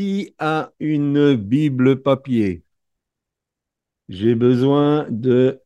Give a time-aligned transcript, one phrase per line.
[0.00, 2.62] Qui a une Bible papier
[4.08, 5.60] J'ai besoin de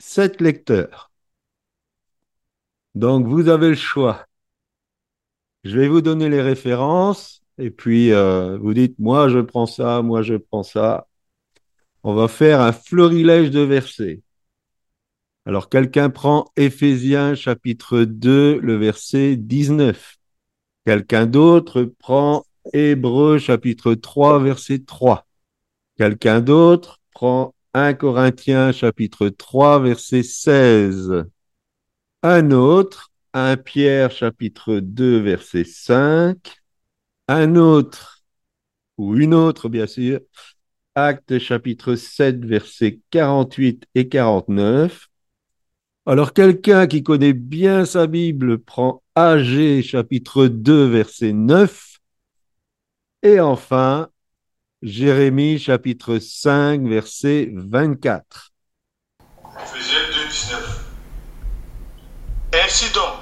[0.00, 1.12] sept lecteurs.
[2.96, 4.26] Donc, vous avez le choix.
[5.62, 10.02] Je vais vous donner les références et puis euh, vous dites, moi je prends ça,
[10.02, 11.06] moi je prends ça.
[12.02, 14.22] On va faire un florilège de versets.
[15.46, 20.16] Alors, quelqu'un prend Éphésiens chapitre 2, le verset 19.
[20.84, 25.26] Quelqu'un d'autre prend Hébreux chapitre 3, verset 3.
[25.96, 31.24] Quelqu'un d'autre prend 1 Corinthiens chapitre 3, verset 16.
[32.22, 36.36] Un autre, 1 Pierre chapitre 2, verset 5.
[37.28, 38.22] Un autre,
[38.98, 40.20] ou une autre bien sûr,
[40.94, 45.08] Actes chapitre 7, verset 48 et 49.
[46.06, 51.89] Alors quelqu'un qui connaît bien sa Bible prend AG chapitre 2 verset 9
[53.22, 54.08] et enfin
[54.82, 58.52] Jérémie chapitre 5 verset 24.
[59.62, 60.84] Ephésiens 2, 19.
[62.64, 63.14] Ainsi donc,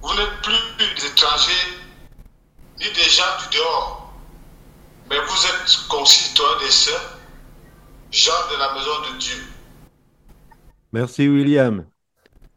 [0.00, 1.52] vous n'êtes plus des étrangers
[2.78, 4.14] ni des gens du dehors,
[5.10, 6.92] mais vous êtes concitoyens des saints,
[8.10, 9.42] gens de la maison de Dieu.
[10.92, 11.84] Merci William.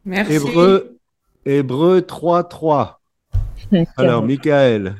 [0.04, 0.34] Merci.
[0.34, 0.98] Hébreu,
[1.44, 3.00] Hébreu 3 3.
[3.96, 4.96] Alors Michael.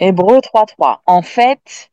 [0.00, 0.98] Hébreu 3.3.
[1.06, 1.90] En fait,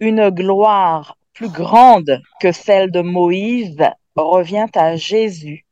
[0.00, 3.82] une gloire plus grande que celle de Moïse
[4.16, 5.64] revient à Jésus,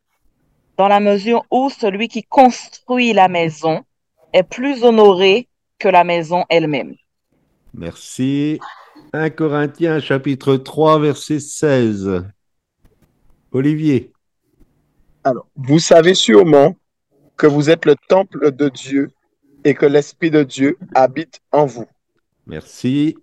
[0.76, 3.82] dans la mesure où celui qui construit la maison
[4.32, 6.94] est plus honoré que la maison elle-même.
[7.72, 8.60] Merci.
[9.12, 12.24] 1 Corinthiens chapitre 3 verset 16.
[13.52, 14.12] Olivier.
[15.22, 16.76] Alors, vous savez sûrement
[17.36, 19.10] que vous êtes le temple de Dieu
[19.64, 21.86] et que l'Esprit de Dieu habite en vous.
[22.46, 23.16] Merci.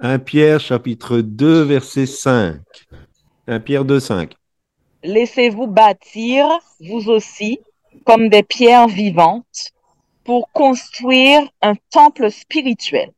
[0.00, 2.60] 1 Pierre chapitre 2 verset 5.
[3.46, 4.34] 1 Pierre 2 5.
[5.02, 6.46] Laissez-vous bâtir,
[6.80, 7.60] vous aussi,
[8.04, 9.72] comme des pierres vivantes,
[10.24, 13.10] pour construire un temple spirituel.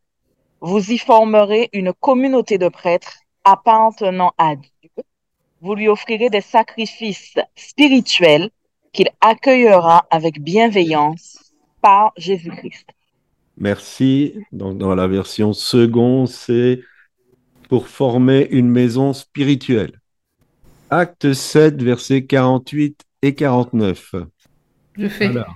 [0.61, 5.05] Vous y formerez une communauté de prêtres appartenant à Dieu.
[5.61, 8.51] Vous lui offrirez des sacrifices spirituels
[8.93, 11.48] qu'il accueillera avec bienveillance
[11.81, 12.87] par Jésus-Christ.
[13.57, 14.35] Merci.
[14.53, 16.81] Donc dans la version seconde, c'est
[17.69, 20.01] pour former une maison spirituelle.
[20.91, 24.15] Acte 7 versets 48 et 49.
[24.97, 25.27] Je fais.
[25.27, 25.55] Alors,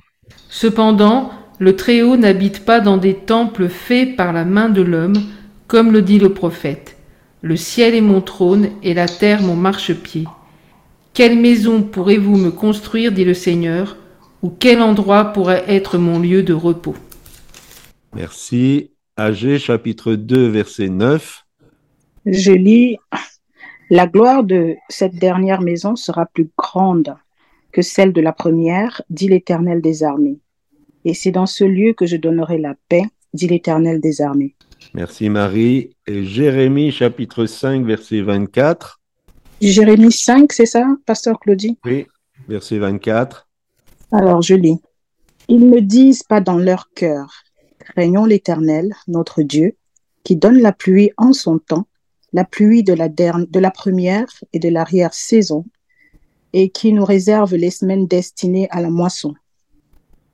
[0.48, 5.22] Cependant, le Très-Haut n'habite pas dans des temples faits par la main de l'homme,
[5.66, 6.96] comme le dit le prophète.
[7.40, 10.26] Le ciel est mon trône et la terre mon marchepied.
[11.14, 13.96] Quelle maison pourrez-vous me construire, dit le Seigneur,
[14.42, 16.96] ou quel endroit pourrait être mon lieu de repos?
[18.14, 18.90] Merci.
[19.16, 21.44] AG chapitre 2 verset 9.
[22.26, 22.96] Je lis,
[23.90, 27.14] la gloire de cette dernière maison sera plus grande
[27.72, 30.38] que celle de la première, dit l'Éternel des armées.
[31.04, 33.04] Et c'est dans ce lieu que je donnerai la paix,
[33.34, 34.54] dit l'Éternel des armées.
[34.94, 35.90] Merci Marie.
[36.06, 39.00] Et Jérémie chapitre 5 verset 24.
[39.60, 41.78] Jérémie 5, c'est ça, Pasteur Claudie?
[41.84, 42.06] Oui,
[42.48, 43.48] verset 24.
[44.12, 44.78] Alors je lis.
[45.48, 47.32] Ils ne disent pas dans leur cœur,
[47.78, 49.76] craignons l'Éternel, notre Dieu,
[50.22, 51.88] qui donne la pluie en son temps,
[52.34, 55.64] la pluie de la, dernière, de la première et de l'arrière-saison,
[56.52, 59.34] et qui nous réserve les semaines destinées à la moisson.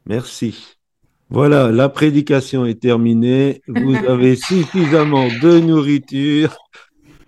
[0.06, 0.76] Merci.
[1.30, 3.62] Voilà, la prédication est terminée.
[3.68, 6.56] Vous avez suffisamment de nourriture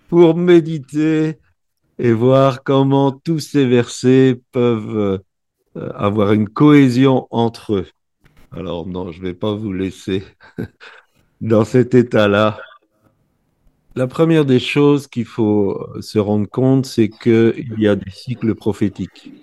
[0.09, 1.37] pour méditer
[1.97, 5.21] et voir comment tous ces versets peuvent
[5.75, 7.87] avoir une cohésion entre eux.
[8.51, 10.23] Alors non, je ne vais pas vous laisser
[11.41, 12.59] dans cet état-là.
[13.95, 18.55] La première des choses qu'il faut se rendre compte, c'est qu'il y a des cycles
[18.55, 19.33] prophétiques.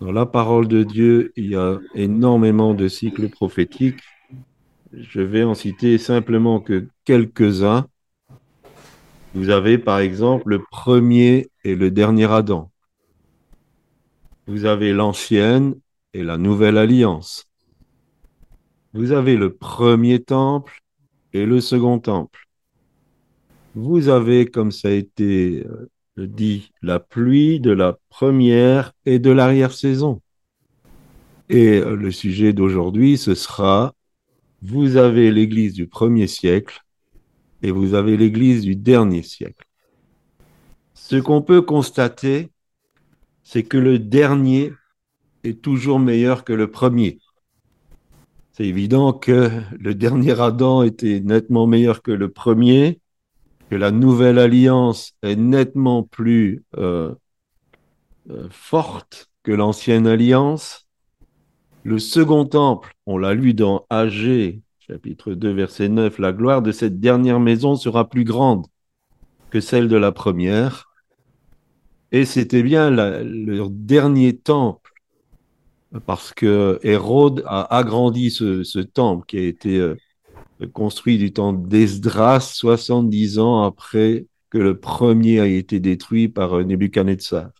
[0.00, 4.00] Dans la parole de Dieu, il y a énormément de cycles prophétiques.
[4.92, 7.86] Je vais en citer simplement que quelques-uns.
[9.32, 12.71] Vous avez par exemple le premier et le dernier Adam.
[14.52, 15.76] Vous avez l'ancienne
[16.12, 17.46] et la nouvelle alliance.
[18.92, 20.82] Vous avez le premier temple
[21.32, 22.38] et le second temple.
[23.74, 25.88] Vous avez, comme ça a été euh,
[26.18, 30.20] dit, la pluie de la première et de l'arrière-saison.
[31.48, 33.94] Et euh, le sujet d'aujourd'hui, ce sera,
[34.60, 36.82] vous avez l'Église du premier siècle
[37.62, 39.64] et vous avez l'Église du dernier siècle.
[40.92, 42.51] Ce qu'on peut constater,
[43.42, 44.72] c'est que le dernier
[45.44, 47.18] est toujours meilleur que le premier.
[48.52, 53.00] C'est évident que le dernier Adam était nettement meilleur que le premier,
[53.70, 57.14] que la nouvelle alliance est nettement plus euh,
[58.30, 60.86] euh, forte que l'ancienne alliance.
[61.82, 66.70] Le second temple, on l'a lu dans AG, chapitre 2, verset 9, la gloire de
[66.70, 68.66] cette dernière maison sera plus grande
[69.50, 70.91] que celle de la première.
[72.12, 74.92] Et c'était bien la, leur dernier temple
[76.06, 79.96] parce que Hérode a agrandi ce, temple qui a été euh,
[80.72, 86.64] construit du temps d'Esdras, 70 ans après que le premier a été détruit par euh,
[86.64, 87.50] Nebuchadnezzar.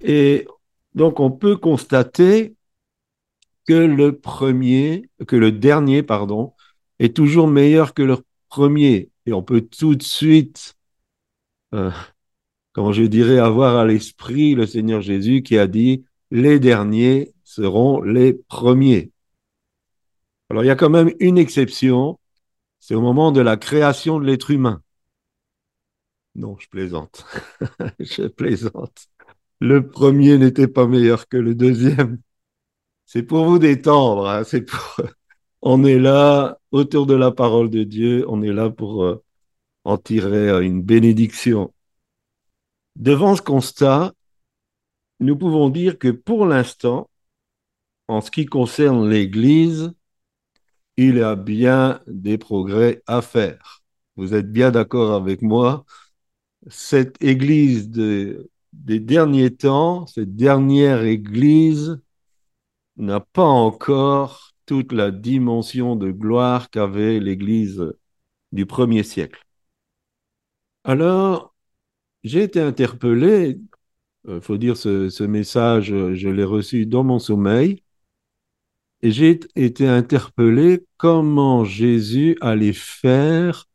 [0.00, 0.46] Et
[0.94, 2.54] donc on peut constater
[3.66, 6.52] que le premier, que le dernier, pardon,
[6.98, 8.18] est toujours meilleur que le
[8.48, 9.10] premier.
[9.26, 10.74] Et on peut tout de suite,
[11.74, 11.90] euh,
[12.74, 18.02] comment je dirais, avoir à l'esprit le Seigneur Jésus qui a dit, les derniers seront
[18.02, 19.12] les premiers.
[20.50, 22.18] Alors il y a quand même une exception,
[22.80, 24.82] c'est au moment de la création de l'être humain.
[26.34, 27.24] Non, je plaisante.
[28.00, 29.06] je plaisante.
[29.60, 32.18] Le premier n'était pas meilleur que le deuxième.
[33.06, 34.28] C'est pour vous détendre.
[34.28, 34.42] Hein.
[35.62, 38.24] On est là autour de la parole de Dieu.
[38.28, 39.24] On est là pour euh,
[39.84, 41.72] en tirer euh, une bénédiction.
[42.96, 44.12] Devant ce constat,
[45.20, 47.08] nous pouvons dire que pour l'instant,
[48.08, 49.92] en ce qui concerne l'Église,
[50.96, 53.82] il y a bien des progrès à faire.
[54.16, 55.84] Vous êtes bien d'accord avec moi?
[56.68, 62.00] Cette Église de, des derniers temps, cette dernière Église,
[62.96, 67.82] n'a pas encore toute la dimension de gloire qu'avait l'Église
[68.52, 69.42] du premier siècle.
[70.84, 71.53] Alors,
[72.24, 73.60] j'ai été interpellé,
[74.26, 77.82] il euh, faut dire ce, message, je l'ai reçu dans mon sommeil,
[79.02, 83.66] et j'ai été interpellé comment Jésus allait faire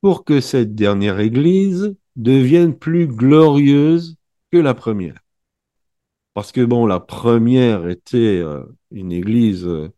[0.00, 4.16] pour que cette dernière Église devienne plus glorieuse
[4.52, 5.20] que la première.
[6.34, 9.90] Parce que bon, la première était euh, une église euh,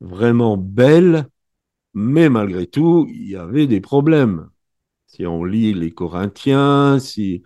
[0.00, 1.28] vraiment belle,
[1.94, 4.50] mais malgré tout, il y avait des problèmes.
[5.14, 7.44] Si on lit les Corinthiens, si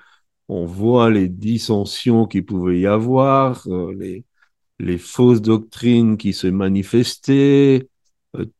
[0.49, 3.93] on voit les dissensions qu'il pouvait y avoir, euh,
[4.79, 7.89] les, fausses doctrines qui se manifestaient,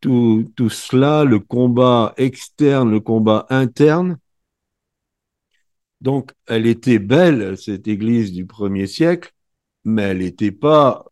[0.01, 4.19] tout, tout cela, le combat externe, le combat interne.
[6.01, 9.33] Donc, elle était belle, cette église du premier siècle,
[9.85, 11.07] mais elle n'était pas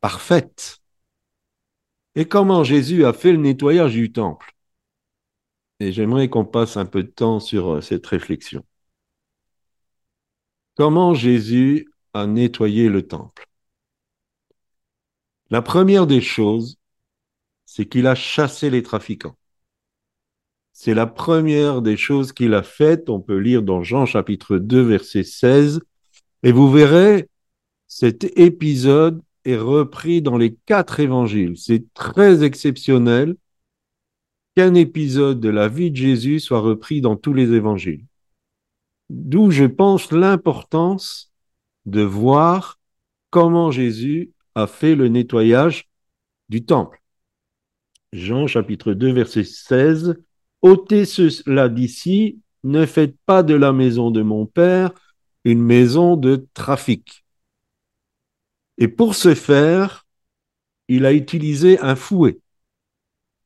[0.00, 0.78] parfaite.
[2.14, 4.54] Et comment Jésus a fait le nettoyage du temple?
[5.80, 8.64] Et j'aimerais qu'on passe un peu de temps sur euh, cette réflexion.
[10.76, 13.46] Comment Jésus a nettoyé le temple?
[15.50, 16.76] La première des choses,
[17.66, 19.36] c'est qu'il a chassé les trafiquants.
[20.72, 23.10] C'est la première des choses qu'il a faites.
[23.10, 25.80] On peut lire dans Jean chapitre 2, verset 16.
[26.42, 27.28] Et vous verrez,
[27.86, 31.56] cet épisode est repris dans les quatre évangiles.
[31.56, 33.36] C'est très exceptionnel
[34.74, 38.04] épisode de la vie de Jésus soit repris dans tous les évangiles.
[39.08, 41.32] D'où je pense l'importance
[41.86, 42.78] de voir
[43.30, 45.88] comment Jésus a fait le nettoyage
[46.48, 47.02] du temple.
[48.12, 50.16] Jean chapitre 2 verset 16.
[50.62, 54.92] ôtez cela d'ici, ne faites pas de la maison de mon Père
[55.44, 57.24] une maison de trafic.
[58.78, 60.06] Et pour ce faire,
[60.88, 62.38] il a utilisé un fouet.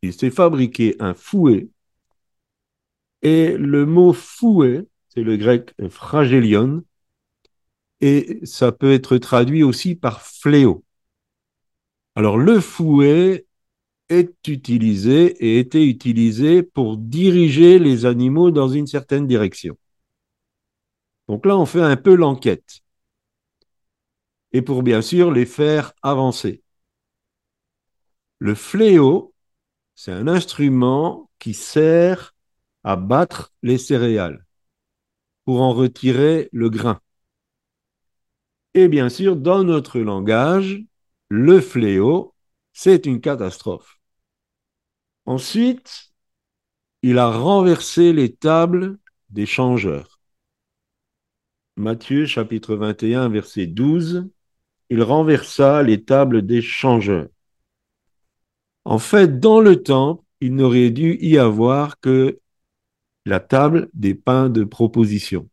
[0.04, 1.68] Il s'est fabriqué un fouet.
[3.23, 6.84] Et le mot fouet, c'est le grec fragélion,
[8.00, 10.84] et ça peut être traduit aussi par fléau.
[12.16, 13.46] Alors le fouet
[14.11, 19.76] est utilisé et était utilisé pour diriger les animaux dans une certaine direction.
[21.28, 22.82] Donc là, on fait un peu l'enquête
[24.52, 26.62] et pour bien sûr les faire avancer.
[28.38, 29.34] Le fléau,
[29.95, 32.35] c'est un instrument qui sert
[32.83, 34.45] à battre les céréales
[35.45, 37.01] pour en retirer le grain.
[38.75, 40.83] Et bien sûr, dans notre langage,
[41.29, 42.35] le fléau,
[42.73, 44.01] c'est une catastrophe.
[45.27, 46.13] Ensuite,
[47.03, 48.99] il a renversé les tables
[49.31, 50.21] des changeurs.
[51.77, 54.29] Matthieu chapitre 21, verset 12
[54.91, 57.29] il renversa les tables des changeurs.
[58.85, 62.41] En fait, dans le temple, il n'aurait dû y avoir que
[63.25, 65.49] la table des pains de proposition.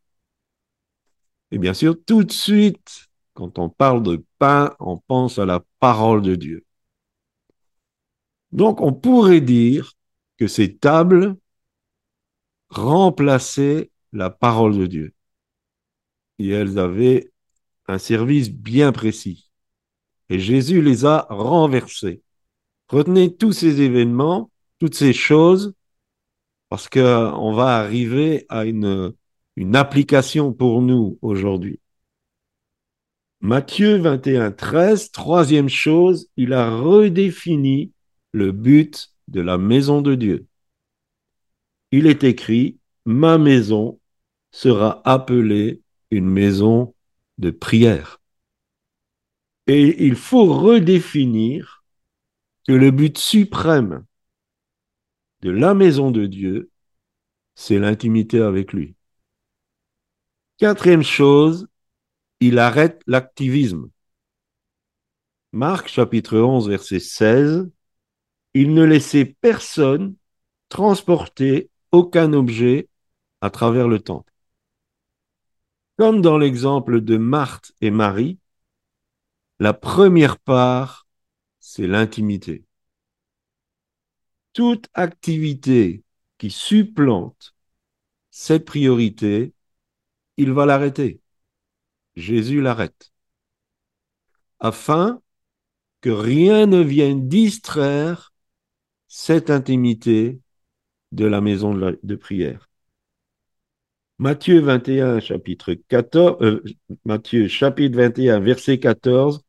[1.51, 5.63] Et bien sûr, tout de suite, quand on parle de pain, on pense à la
[5.79, 6.65] parole de Dieu.
[8.51, 9.93] Donc on pourrait dire
[10.37, 11.37] que ces tables
[12.69, 15.13] remplaçaient la parole de Dieu.
[16.39, 17.31] Et elles avaient
[17.87, 19.49] un service bien précis.
[20.29, 22.23] Et Jésus les a renversées.
[22.91, 25.73] Retenez tous ces événements, toutes ces choses,
[26.67, 29.15] parce qu'on va arriver à une,
[29.73, 31.79] application pour nous aujourd'hui.
[33.39, 37.93] Matthieu 21, 13, troisième chose, il a redéfini
[38.33, 40.47] le but de la maison de Dieu.
[41.91, 44.01] Il est écrit, ma maison
[44.51, 46.93] sera appelée une maison
[47.37, 48.19] de prière.
[49.67, 51.80] Et il faut redéfinir
[52.67, 54.05] que le but suprême
[55.41, 56.69] de la maison de Dieu,
[57.55, 58.95] c'est l'intimité avec lui.
[60.57, 61.67] Quatrième chose,
[62.39, 63.89] il arrête l'activisme.
[65.53, 67.69] Marc chapitre 11 verset 16,
[68.53, 70.15] il ne laissait personne
[70.69, 72.87] transporter aucun objet
[73.41, 74.31] à travers le temple.
[75.97, 78.39] Comme dans l'exemple de Marthe et Marie,
[79.59, 81.05] la première part,
[81.73, 82.65] c'est l'intimité.
[84.51, 86.03] Toute activité
[86.37, 87.55] qui supplante
[88.29, 89.53] cette priorité,
[90.35, 91.21] il va l'arrêter.
[92.17, 93.13] Jésus l'arrête.
[94.59, 95.21] Afin
[96.01, 98.33] que rien ne vienne distraire
[99.07, 100.41] cette intimité
[101.13, 102.69] de la maison de, prière.
[104.17, 106.63] Matthieu 21, chapitre 14, euh,
[107.05, 109.41] Matthieu chapitre 21, verset 14,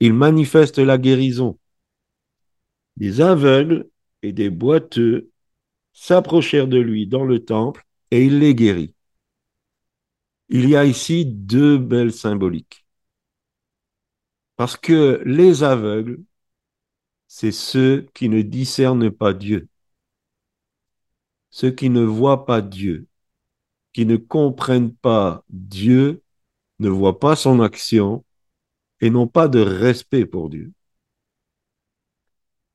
[0.00, 1.58] il manifeste la guérison.
[3.00, 3.88] Des aveugles
[4.22, 5.30] et des boiteux
[5.94, 8.94] s'approchèrent de lui dans le temple et il les guérit.
[10.50, 12.84] Il y a ici deux belles symboliques.
[14.56, 16.20] Parce que les aveugles,
[17.26, 19.68] c'est ceux qui ne discernent pas Dieu,
[21.48, 23.06] ceux qui ne voient pas Dieu,
[23.94, 26.22] qui ne comprennent pas Dieu,
[26.80, 28.26] ne voient pas son action
[29.00, 30.72] et n'ont pas de respect pour Dieu.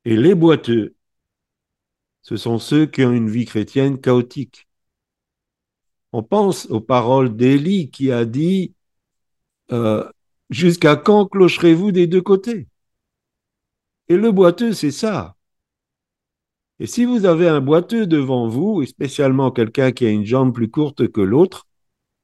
[0.05, 0.95] Et les boiteux,
[2.21, 4.67] ce sont ceux qui ont une vie chrétienne chaotique.
[6.12, 8.74] On pense aux paroles d'Élie qui a dit
[9.71, 10.09] euh,
[10.50, 12.67] Jusqu'à quand clocherez-vous des deux côtés?
[14.07, 15.35] Et le boiteux, c'est ça.
[16.79, 20.53] Et si vous avez un boiteux devant vous, et spécialement quelqu'un qui a une jambe
[20.53, 21.65] plus courte que l'autre,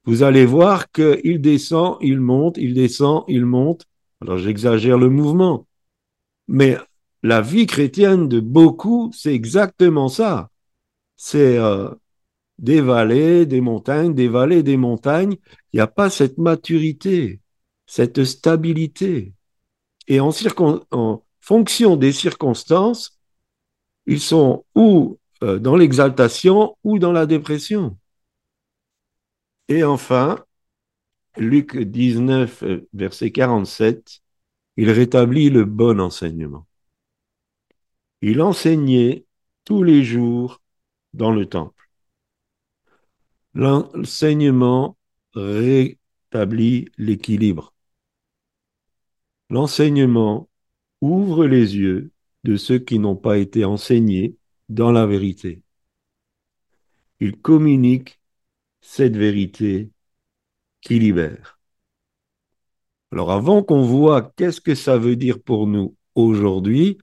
[0.04, 3.86] vous allez voir qu'il descend, il monte, il descend, il monte.
[4.20, 5.66] Alors j'exagère le mouvement.
[6.48, 6.76] Mais
[7.22, 10.50] la vie chrétienne de beaucoup, c'est exactement ça.
[11.16, 11.90] C'est euh,
[12.58, 15.36] des vallées, des montagnes, des vallées, des montagnes.
[15.72, 17.40] Il n'y a pas cette maturité,
[17.86, 19.34] cette stabilité.
[20.08, 20.30] Et en,
[21.40, 23.18] fonction des circonstances,
[24.06, 27.98] ils sont ou euh, dans l'exaltation ou dans la dépression.
[29.68, 30.44] Et enfin,
[31.36, 34.20] Luc 19, euh, verset 47,
[34.76, 36.66] il rétablit le bon enseignement.
[38.22, 39.26] Il enseignait
[39.64, 40.60] tous les jours
[41.12, 41.90] dans le temple.
[43.54, 44.96] L'enseignement
[45.34, 47.74] rétablit l'équilibre.
[49.50, 50.48] L'enseignement
[51.00, 52.12] ouvre les yeux
[52.44, 54.36] de ceux qui n'ont pas été enseignés
[54.68, 55.62] dans la vérité.
[57.18, 58.20] Il communique
[58.80, 59.90] cette vérité
[60.80, 61.58] qui libère.
[63.10, 66.98] Alors avant qu'on voit qu'est-ce que ça veut dire pour nous aujourd'hui,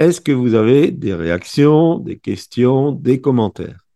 [0.00, 3.86] est-ce que vous avez des réactions, des questions, des commentaires?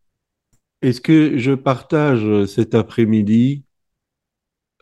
[0.83, 3.65] Est-ce que je partage cet après-midi?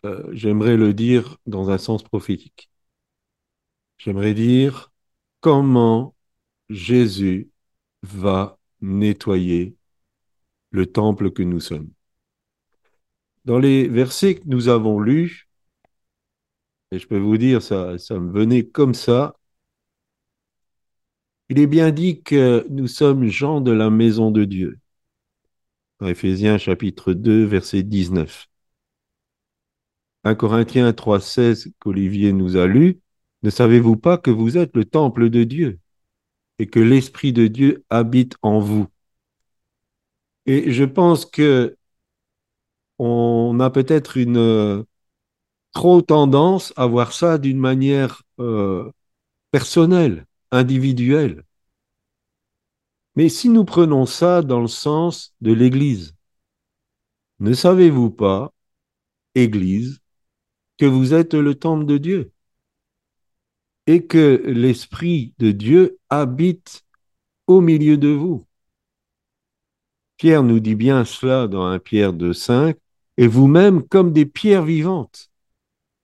[0.05, 2.69] Euh, J'aimerais le dire dans un sens prophétique.
[3.97, 4.91] J'aimerais dire
[5.39, 6.13] comment
[6.69, 7.49] Jésus
[8.01, 9.75] va nettoyer
[10.71, 11.89] le temple que nous sommes.
[13.45, 15.47] Dans les versets que nous avons lus,
[16.91, 19.35] et je peux vous dire, ça, ça me venait comme ça,
[21.53, 24.79] il est bien dit que nous sommes gens de la maison de Dieu.
[25.99, 28.47] Dans Éphésiens chapitre 2, verset 19.
[30.23, 33.01] 1 Corinthiens 3,16 qu'Olivier nous a lu,
[33.43, 35.77] ne savez-vous pas que vous êtes le temple de Dieu
[36.57, 38.87] et que l'Esprit de Dieu habite en vous?
[40.47, 41.77] Et je pense que
[42.97, 44.83] on a peut-être une euh,
[45.71, 48.91] trop tendance à voir ça d'une manière euh,
[49.51, 51.43] personnelle individuel.
[53.15, 56.15] Mais si nous prenons ça dans le sens de l'Église,
[57.39, 58.53] ne savez-vous pas,
[59.35, 59.99] Église,
[60.77, 62.31] que vous êtes le temple de Dieu
[63.85, 66.85] et que l'Esprit de Dieu habite
[67.47, 68.45] au milieu de vous?
[70.17, 72.77] Pierre nous dit bien cela dans un Pierre de 5,
[73.17, 75.29] et vous-même comme des pierres vivantes.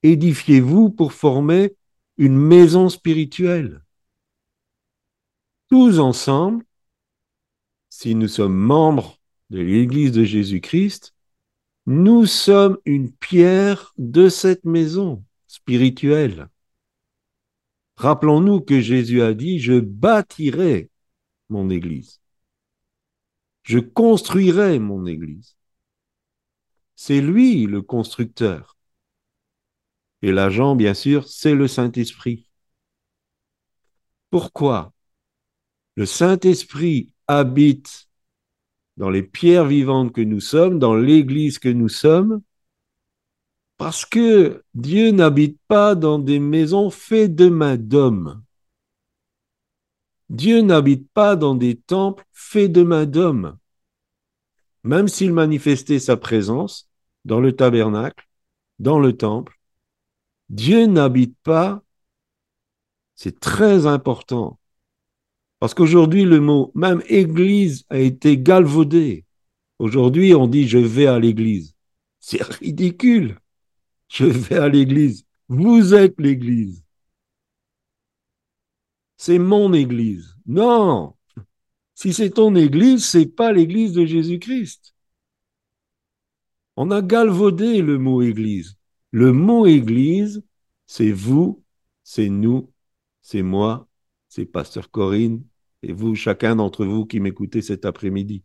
[0.03, 1.75] Édifiez-vous pour former
[2.17, 3.81] une maison spirituelle.
[5.69, 6.65] Tous ensemble,
[7.89, 9.19] si nous sommes membres
[9.51, 11.13] de l'Église de Jésus-Christ,
[11.85, 16.49] nous sommes une pierre de cette maison spirituelle.
[17.97, 20.89] Rappelons-nous que Jésus a dit, je bâtirai
[21.49, 22.19] mon Église.
[23.61, 25.55] Je construirai mon Église.
[26.95, 28.75] C'est lui le constructeur.
[30.23, 32.47] Et l'agent, bien sûr, c'est le Saint-Esprit.
[34.31, 34.93] Pourquoi?
[35.99, 38.07] Le Saint-Esprit habite
[38.95, 42.41] dans les pierres vivantes que nous sommes, dans l'Église que nous sommes,
[43.75, 48.41] parce que Dieu n'habite pas dans des maisons faites de main d'hommes.
[50.29, 53.57] Dieu n'habite pas dans des temples faits de main d'hommes.
[54.85, 56.89] Même s'il manifestait sa présence
[57.25, 58.25] dans le tabernacle,
[58.79, 59.59] dans le temple,
[60.47, 61.83] Dieu n'habite pas,
[63.15, 64.58] c'est très important,
[65.59, 69.25] parce qu'aujourd'hui, le mot même église a été galvaudé.
[69.77, 71.75] Aujourd'hui, on dit je vais à l'église.
[72.19, 73.37] C'est ridicule.
[74.07, 75.25] Je vais à l'église.
[75.49, 76.83] Vous êtes l'église.
[79.17, 80.35] C'est mon église.
[80.45, 81.15] Non.
[81.93, 84.95] Si c'est ton église, c'est pas l'église de Jésus-Christ.
[86.77, 88.77] On a galvaudé le mot église.
[89.11, 90.41] Le mot église,
[90.85, 91.61] c'est vous,
[92.03, 92.71] c'est nous,
[93.21, 93.89] c'est moi,
[94.29, 95.43] c'est Pasteur Corinne
[95.83, 98.43] et vous, chacun d'entre vous qui m'écoutez cet après-midi.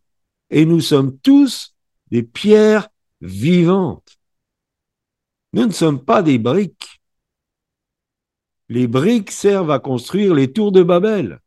[0.49, 1.75] Et nous sommes tous
[2.11, 2.89] des pierres
[3.21, 4.17] vivantes.
[5.53, 7.01] Nous ne sommes pas des briques.
[8.69, 11.39] Les briques servent à construire les tours de Babel.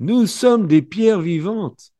[0.00, 1.92] Nous sommes des pierres vivantes.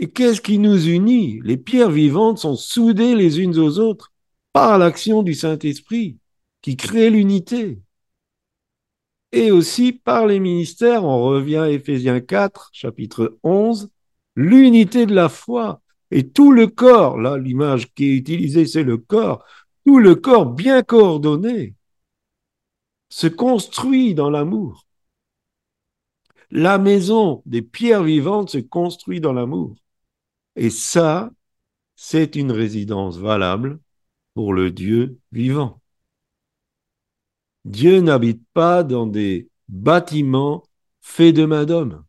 [0.00, 1.40] Et qu'est-ce qui nous unit?
[1.42, 4.12] Les pierres vivantes sont soudées les unes aux autres
[4.52, 6.18] par l'action du Saint-Esprit
[6.62, 7.80] qui crée l'unité
[9.32, 13.90] et aussi par les ministères, on revient à Éphésiens 4, chapitre 11,
[14.36, 18.96] l'unité de la foi et tout le corps, là l'image qui est utilisée c'est le
[18.98, 19.44] corps,
[19.84, 21.74] tout le corps bien coordonné
[23.10, 24.86] se construit dans l'amour.
[26.50, 29.76] La maison des pierres vivantes se construit dans l'amour.
[30.56, 31.30] Et ça,
[31.96, 33.80] c'est une résidence valable
[34.34, 35.80] pour le Dieu vivant.
[37.68, 40.64] Dieu n'habite pas dans des bâtiments
[41.02, 42.02] faits de main d'homme.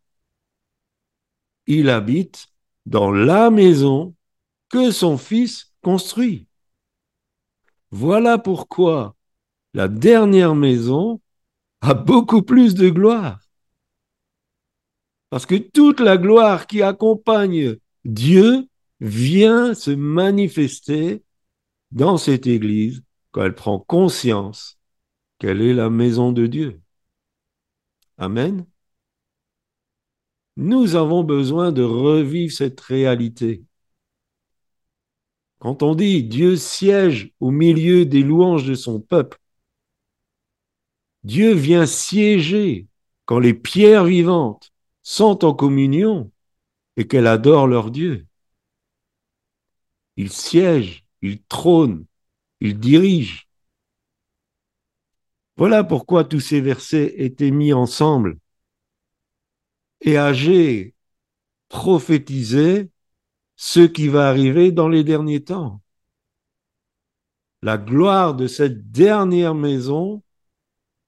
[1.67, 2.47] Il habite
[2.85, 4.15] dans la maison
[4.69, 6.47] que son Fils construit.
[7.91, 9.17] Voilà pourquoi
[9.73, 11.19] la dernière maison
[11.81, 13.41] a beaucoup plus de gloire.
[15.29, 18.65] Parce que toute la gloire qui accompagne Dieu
[19.01, 21.21] vient se manifester
[21.91, 24.78] dans cette Église quand elle prend conscience
[25.39, 26.82] quelle est la maison de Dieu?
[28.17, 28.67] Amen.
[30.58, 33.63] Nous avons besoin de revivre cette réalité.
[35.60, 39.39] Quand on dit Dieu siège au milieu des louanges de son peuple,
[41.23, 42.88] Dieu vient siéger
[43.25, 44.71] quand les pierres vivantes
[45.04, 46.32] sont en communion
[46.97, 48.28] et qu'elles adorent leur Dieu.
[50.17, 52.06] Il siège, il trône,
[52.62, 53.48] il dirige.
[55.59, 58.39] Voilà pourquoi tous ces versets étaient mis ensemble.
[59.99, 60.95] Et Agé
[61.67, 62.89] prophétisait
[63.57, 65.81] ce qui va arriver dans les derniers temps.
[67.61, 70.23] La gloire de cette dernière maison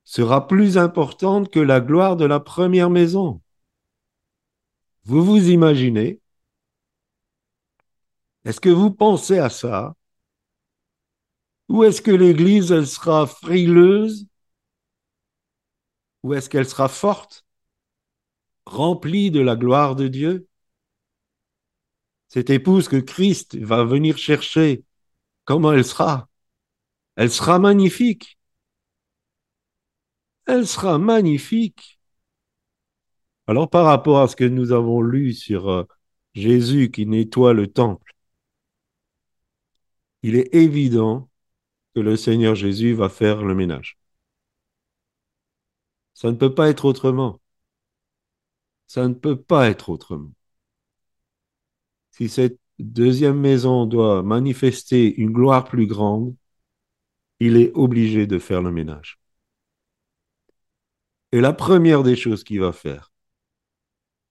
[0.03, 3.41] sera plus importante que la gloire de la première maison.
[5.05, 6.19] Vous vous imaginez?
[8.43, 9.95] Est-ce que vous pensez à ça?
[11.69, 14.27] Ou est-ce que l'Église, elle sera frileuse
[16.23, 17.45] ou est-ce qu'elle sera forte,
[18.65, 20.47] remplie de la gloire de Dieu?
[22.29, 24.83] Cette épouse que Christ va venir chercher,
[25.45, 26.29] comment elle sera?
[27.15, 28.37] Elle sera magnifique.
[30.45, 31.99] Elle sera magnifique.
[33.47, 35.83] Alors par rapport à ce que nous avons lu sur euh,
[36.33, 38.15] Jésus qui nettoie le temple,
[40.23, 41.29] il est évident
[41.95, 44.00] que le Seigneur Jésus va faire le ménage.
[46.13, 47.41] Ça ne peut pas être autrement.
[48.85, 50.29] Ça ne peut pas être autrement.
[52.11, 56.35] Si cette deuxième maison doit manifester une gloire plus grande,
[57.41, 59.19] il est obligé de faire le ménage.
[61.33, 63.11] Et la première des choses qu'il va faire,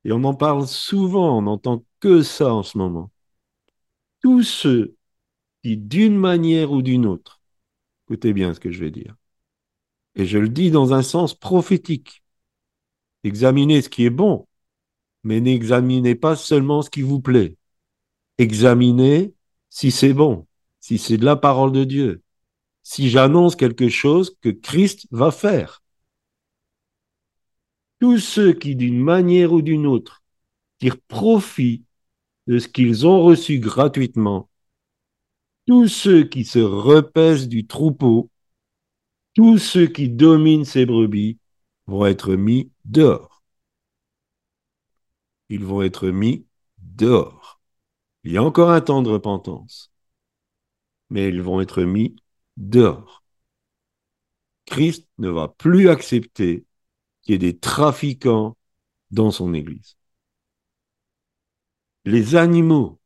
[0.05, 3.11] et on en parle souvent, on n'entend que ça en ce moment,
[4.23, 4.97] tous ceux
[5.63, 7.41] qui, d'une manière ou d'une autre,
[8.07, 9.17] écoutez bien ce que je vais dire,
[10.15, 12.23] et je le dis dans un sens prophétique,
[13.25, 14.47] examinez ce qui est bon,
[15.23, 17.57] mais n'examinez pas seulement ce qui vous plaît.
[18.39, 19.35] Examinez
[19.69, 20.47] si c'est bon,
[20.81, 22.23] si c'est de la parole de Dieu,
[22.83, 25.83] si j'annonce quelque chose que Christ va faire.
[28.01, 30.23] Tous ceux qui, d'une manière ou d'une autre,
[30.79, 31.85] tirent profit
[32.47, 34.49] de ce qu'ils ont reçu gratuitement,
[35.67, 38.31] tous ceux qui se repaissent du troupeau,
[39.41, 41.39] tous ceux qui dominent ces brebis
[41.87, 43.43] vont être mis dehors.
[45.49, 46.45] Ils vont être mis
[46.77, 47.59] dehors.
[48.23, 49.91] Il y a encore un temps de repentance,
[51.09, 52.17] mais ils vont être mis
[52.59, 53.25] dehors.
[54.67, 56.67] Christ ne va plus accepter
[57.23, 58.59] qu'il y ait des trafiquants
[59.11, 59.97] dans son Église.
[62.05, 63.01] Les animaux,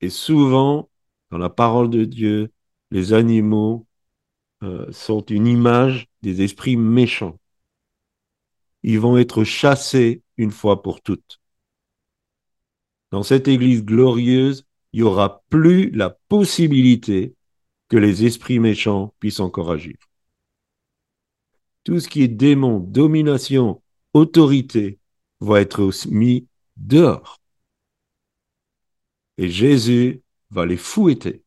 [0.00, 0.88] et souvent
[1.30, 2.50] dans la parole de Dieu,
[2.90, 3.86] les animaux
[4.62, 7.38] euh, sont une image des esprits méchants.
[8.82, 11.40] Ils vont être chassés une fois pour toutes.
[13.10, 17.34] Dans cette Église glorieuse, il n'y aura plus la possibilité
[17.88, 19.96] que les esprits méchants puissent encore agir.
[21.84, 23.82] Tout ce qui est démon, domination,
[24.14, 24.98] autorité
[25.40, 26.46] va être mis
[26.76, 27.40] dehors.
[29.38, 31.42] Et Jésus va les fouetter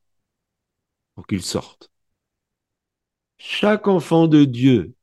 [1.15, 1.92] pour qu'ils sortent.
[3.45, 4.95] Chaque enfant de Dieu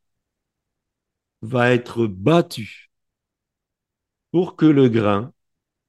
[1.43, 2.91] va être battu
[4.31, 5.35] pour que le grain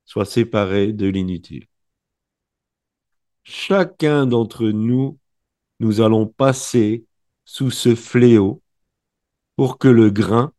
[0.04, 1.68] soit séparé de l'inutile.
[3.44, 5.18] Chacun d'entre nous
[5.80, 7.06] nous allons passer
[7.46, 8.62] sous ce fléau
[9.56, 10.54] pour que le grain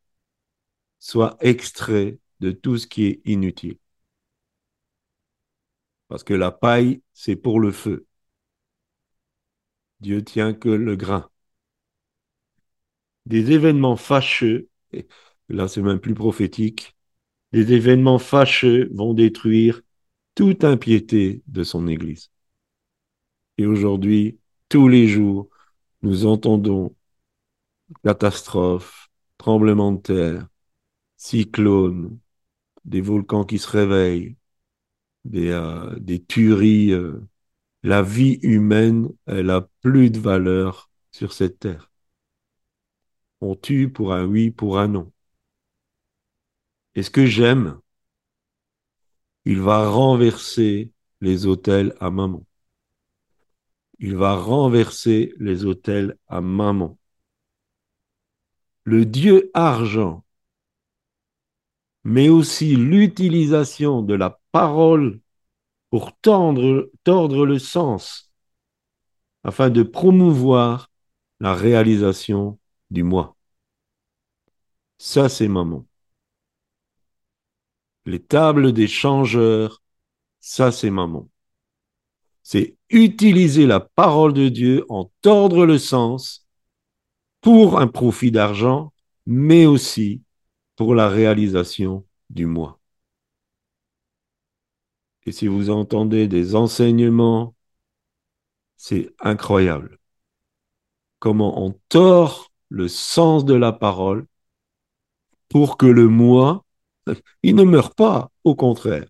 [0.98, 3.76] soit extrait de tout ce qui est inutile.
[6.08, 8.06] Parce que la paille, c'est pour le feu.
[10.00, 11.31] Dieu tient que le grain.
[13.26, 14.68] Des événements fâcheux,
[15.48, 16.96] là c'est même plus prophétique,
[17.52, 19.82] des événements fâcheux vont détruire
[20.34, 22.30] toute impiété de son Église.
[23.58, 25.48] Et aujourd'hui, tous les jours,
[26.02, 26.94] nous entendons
[28.04, 29.08] catastrophes,
[29.38, 30.48] tremblements de terre,
[31.16, 32.18] cyclones,
[32.84, 34.36] des volcans qui se réveillent,
[35.24, 36.92] des, euh, tueries.
[36.92, 37.20] Euh.
[37.84, 41.91] La vie humaine, elle a plus de valeur sur cette terre.
[43.42, 45.12] On tue pour un oui, pour un non.
[46.94, 47.78] Et ce que j'aime,
[49.44, 52.46] il va renverser les hôtels à maman
[54.02, 56.98] il va renverser les autels à maman.
[58.82, 60.24] Le Dieu argent,
[62.02, 65.20] mais aussi l'utilisation de la parole
[65.90, 68.32] pour tordre le sens,
[69.44, 70.90] afin de promouvoir
[71.38, 72.58] la réalisation
[72.92, 73.36] du moi.
[74.98, 75.86] Ça, c'est maman.
[78.06, 79.82] Les tables des changeurs,
[80.40, 81.28] ça, c'est maman
[82.42, 86.46] c'est utiliser la parole de Dieu, en tordre le sens
[87.40, 88.92] pour un profit d'argent,
[89.26, 90.22] mais aussi
[90.76, 92.78] pour la réalisation du moi.
[95.24, 97.54] Et si vous entendez des enseignements,
[98.76, 99.98] c'est incroyable.
[101.20, 104.26] Comment on tord le sens de la parole
[105.50, 106.64] pour que le moi,
[107.42, 109.06] il ne meure pas, au contraire,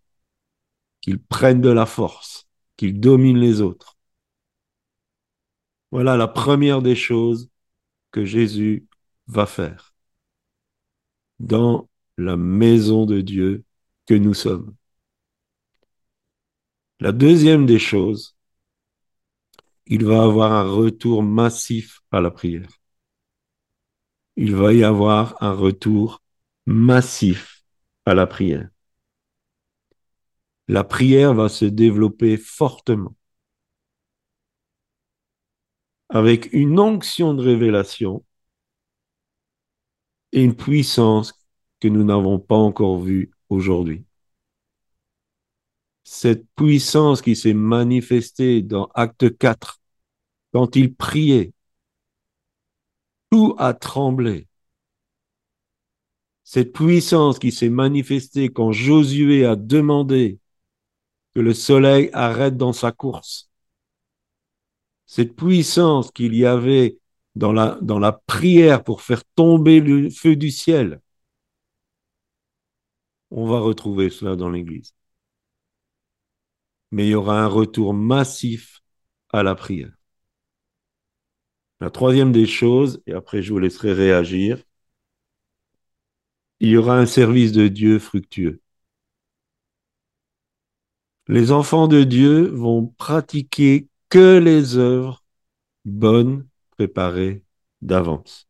[1.01, 2.47] qu'il prenne de la force
[2.77, 3.97] qu'il domine les autres.
[5.93, 7.49] Voilà la première des choses
[8.11, 8.87] que Jésus
[9.29, 9.95] va faire
[11.39, 13.65] dans la maison de Dieu
[14.07, 14.75] que nous sommes.
[17.01, 18.35] La deuxième des choses,
[19.87, 22.82] il va avoir un retour massif à la prière.
[24.37, 26.23] Il va y avoir un retour
[26.67, 27.65] massif
[28.05, 28.69] à la prière
[30.69, 33.15] la prière va se développer fortement
[36.09, 38.25] avec une onction de révélation
[40.33, 41.35] et une puissance
[41.81, 44.05] que nous n'avons pas encore vue aujourd'hui.
[46.05, 49.81] Cette puissance qui s'est manifestée dans Acte 4,
[50.53, 51.53] quand il priait,
[53.33, 54.47] tout a tremblé.
[56.45, 60.39] Cette puissance qui s'est manifestée quand Josué a demandé
[61.35, 63.51] que le soleil arrête dans sa course.
[65.07, 66.99] Cette puissance qu'il y avait
[67.35, 71.01] dans la, dans la prière pour faire tomber le feu du ciel,
[73.31, 74.95] on va retrouver cela dans l'Église.
[76.93, 78.83] Mais il y aura un retour massif
[79.31, 79.93] à la prière.
[81.83, 84.63] La troisième des choses, et après je vous laisserai réagir,
[86.61, 88.61] il y aura un service de Dieu fructueux.
[91.27, 95.25] Les enfants de Dieu vont pratiquer que les œuvres
[95.85, 97.45] bonnes préparées
[97.81, 98.49] d'avance.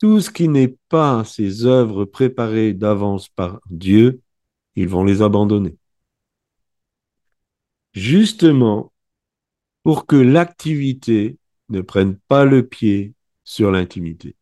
[0.00, 4.22] Tout ce qui n'est pas ces œuvres préparées d'avance par Dieu,
[4.74, 5.76] ils vont les abandonner.
[7.94, 8.92] Justement,
[9.86, 14.34] pour que l'activité ne prenne pas le pied sur l'intimité.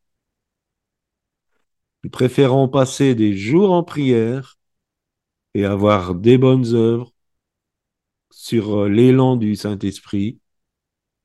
[2.03, 4.59] Nous préférons passer des jours en prière
[5.53, 7.13] et avoir des bonnes œuvres
[8.31, 10.39] sur l'élan du Saint-Esprit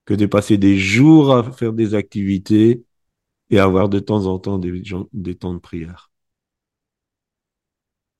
[0.03, 2.83] que de passer des jours à faire des activités
[3.49, 6.11] et avoir de temps en temps des, des temps de prière.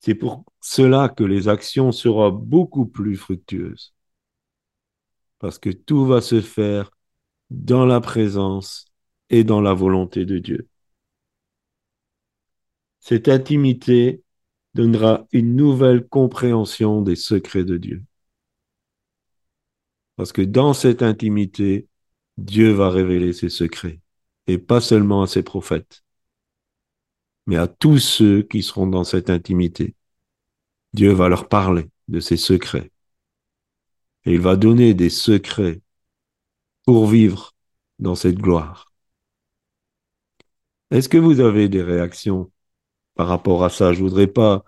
[0.00, 3.92] C'est pour cela que les actions seront beaucoup plus fructueuses.
[5.40, 6.92] Parce que tout va se faire
[7.50, 8.84] dans la présence
[9.30, 10.68] et dans la volonté de Dieu.
[13.00, 14.22] Cette intimité
[14.74, 18.04] donnera une nouvelle compréhension des secrets de Dieu.
[20.16, 21.88] Parce que dans cette intimité,
[22.36, 24.00] Dieu va révéler ses secrets,
[24.46, 26.04] et pas seulement à ses prophètes,
[27.46, 29.94] mais à tous ceux qui seront dans cette intimité.
[30.92, 32.90] Dieu va leur parler de ses secrets,
[34.24, 35.80] et il va donner des secrets
[36.84, 37.52] pour vivre
[37.98, 38.92] dans cette gloire.
[40.90, 42.50] Est-ce que vous avez des réactions
[43.14, 43.92] par rapport à ça?
[43.92, 44.64] Je voudrais pas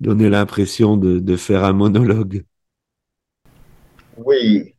[0.00, 2.44] donner l'impression de, faire un monologue.
[4.16, 4.74] Oui.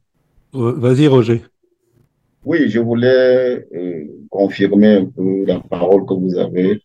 [0.53, 1.43] Vas-y, Roger.
[2.45, 6.81] Oui, je voulais euh, confirmer un peu la parole que vous avez,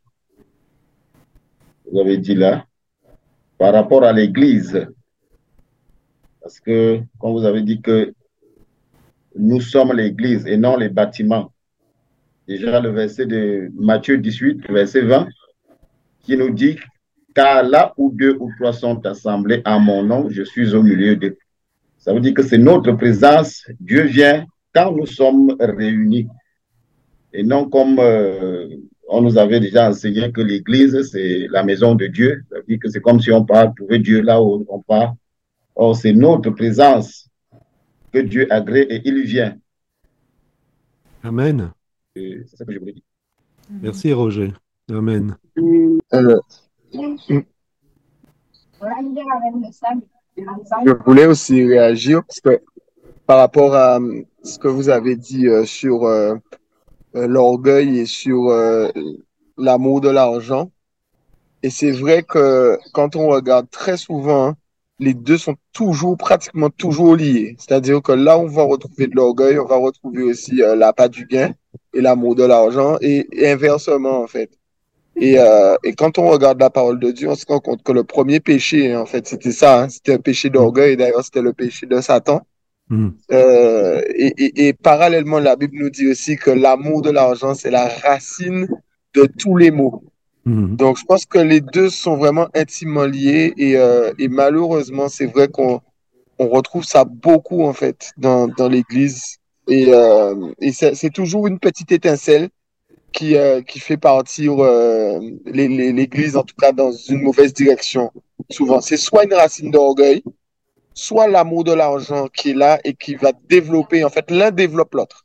[1.90, 2.66] vous avez dit là,
[3.56, 4.88] par rapport à l'Église.
[6.44, 8.12] Parce que, quand vous avez dit que
[9.35, 11.50] nous sommes l'Église et non les bâtiments,
[12.46, 15.26] déjà le verset de Matthieu 18, verset 20,
[16.20, 16.76] qui nous dit
[17.35, 21.16] car là où deux ou trois sont assemblés en mon nom, je suis au milieu
[21.16, 21.38] d'eux.
[21.96, 23.64] Ça veut dire que c'est notre présence.
[23.80, 26.28] Dieu vient quand nous sommes réunis.
[27.33, 28.68] Et non comme euh,
[29.09, 32.44] on nous avait déjà enseigné que l'Église, c'est la maison de Dieu.
[32.50, 35.14] Ça veut dire que c'est comme si on part trouver Dieu là où on part.
[35.76, 37.28] Or, c'est notre présence
[38.12, 39.56] que Dieu agrée et il vient.
[41.22, 41.72] Amen.
[42.14, 43.02] C'est ça que je voulais dire.
[43.70, 44.52] Merci, Roger.
[44.90, 45.37] Amen.
[46.12, 46.40] Euh,
[50.84, 52.60] je voulais aussi réagir parce que
[53.26, 56.06] par rapport à euh, ce que vous avez dit euh, sur
[57.14, 58.52] l'orgueil et sur
[59.56, 60.70] l'amour de l'argent.
[61.62, 64.56] Et c'est vrai que quand on regarde très souvent, hein,
[64.98, 67.57] les deux sont toujours, pratiquement toujours liés.
[67.59, 71.26] C'est-à-dire que là, on va retrouver de l'orgueil, on va retrouver aussi la part du
[71.26, 71.52] gain
[71.92, 74.50] et l'amour de l'argent et inversement, en fait.
[75.16, 77.92] Et, euh, et, quand on regarde la parole de Dieu, on se rend compte que
[77.92, 81.52] le premier péché, en fait, c'était ça, hein, c'était un péché d'orgueil, d'ailleurs, c'était le
[81.52, 82.42] péché de Satan.
[82.88, 83.11] Mm.
[83.33, 88.68] Euh, et, parallèlement, la Bible nous dit aussi que l'amour de l'argent, c'est la racine
[89.14, 90.02] de tous les maux.
[90.44, 90.76] Mm.
[90.76, 95.26] Donc, je pense que les deux sont vraiment intimement liés et, euh, et malheureusement, c'est
[95.26, 95.80] vrai qu'on
[96.38, 99.38] on retrouve ça beaucoup, en fait, dans, dans l'Église.
[99.68, 102.50] Et, euh, et c'est toujours une petite étincelle
[103.12, 108.12] qui, euh, qui fait partir euh, l'Église, en tout cas, dans une mauvaise direction.
[108.50, 110.22] Souvent, c'est soit une racine d'orgueil,
[110.92, 114.04] soit l'amour de l'argent qui est là et qui va développer.
[114.04, 115.24] En fait, l'un développe l'autre.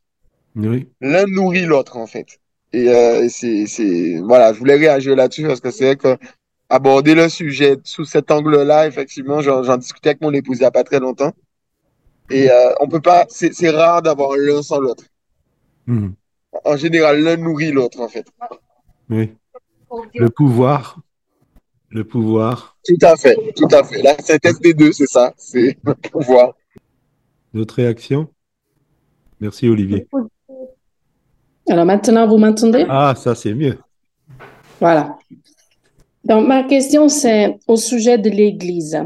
[0.56, 0.88] Oui.
[1.02, 2.40] L'un nourrit l'autre, en fait.
[2.72, 6.18] Et euh, c'est, voilà, je voulais réagir là-dessus parce que c'est vrai que
[6.70, 10.72] aborder le sujet sous cet angle-là, effectivement, j'en discutais avec mon épouse il n'y a
[10.72, 11.34] pas très longtemps.
[12.30, 15.04] Et euh, on peut pas, c'est rare d'avoir l'un sans l'autre.
[15.88, 16.10] Mmh
[16.66, 18.26] en général, l'un nourrit l'autre, en fait.
[19.10, 19.32] Oui.
[20.16, 21.00] Le pouvoir.
[21.90, 22.78] Le pouvoir.
[22.86, 24.02] Tout à fait, tout à fait.
[24.02, 26.56] La synthèse des deux, c'est ça, c'est le pouvoir.
[27.54, 28.28] D'autres réactions?
[29.40, 30.08] Merci, Olivier.
[31.70, 32.86] Alors maintenant, vous m'entendez?
[32.90, 33.78] Ah, ça, c'est mieux.
[34.80, 35.18] Voilà.
[36.24, 39.00] Donc, ma question, c'est au sujet de l'Église.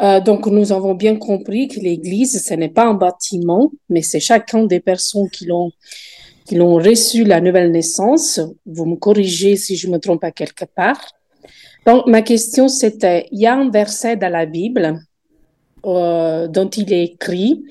[0.00, 4.18] Euh, donc, nous avons bien compris que l'Église, ce n'est pas un bâtiment, mais c'est
[4.18, 5.70] chacun des personnes qui l'ont
[6.46, 8.40] qui l'ont reçu la nouvelle naissance.
[8.66, 11.00] Vous me corrigez si je me trompe à quelque part.
[11.86, 14.98] Donc, ma question, c'était, il y a un verset dans la Bible
[15.86, 17.62] euh, dont il est écrit,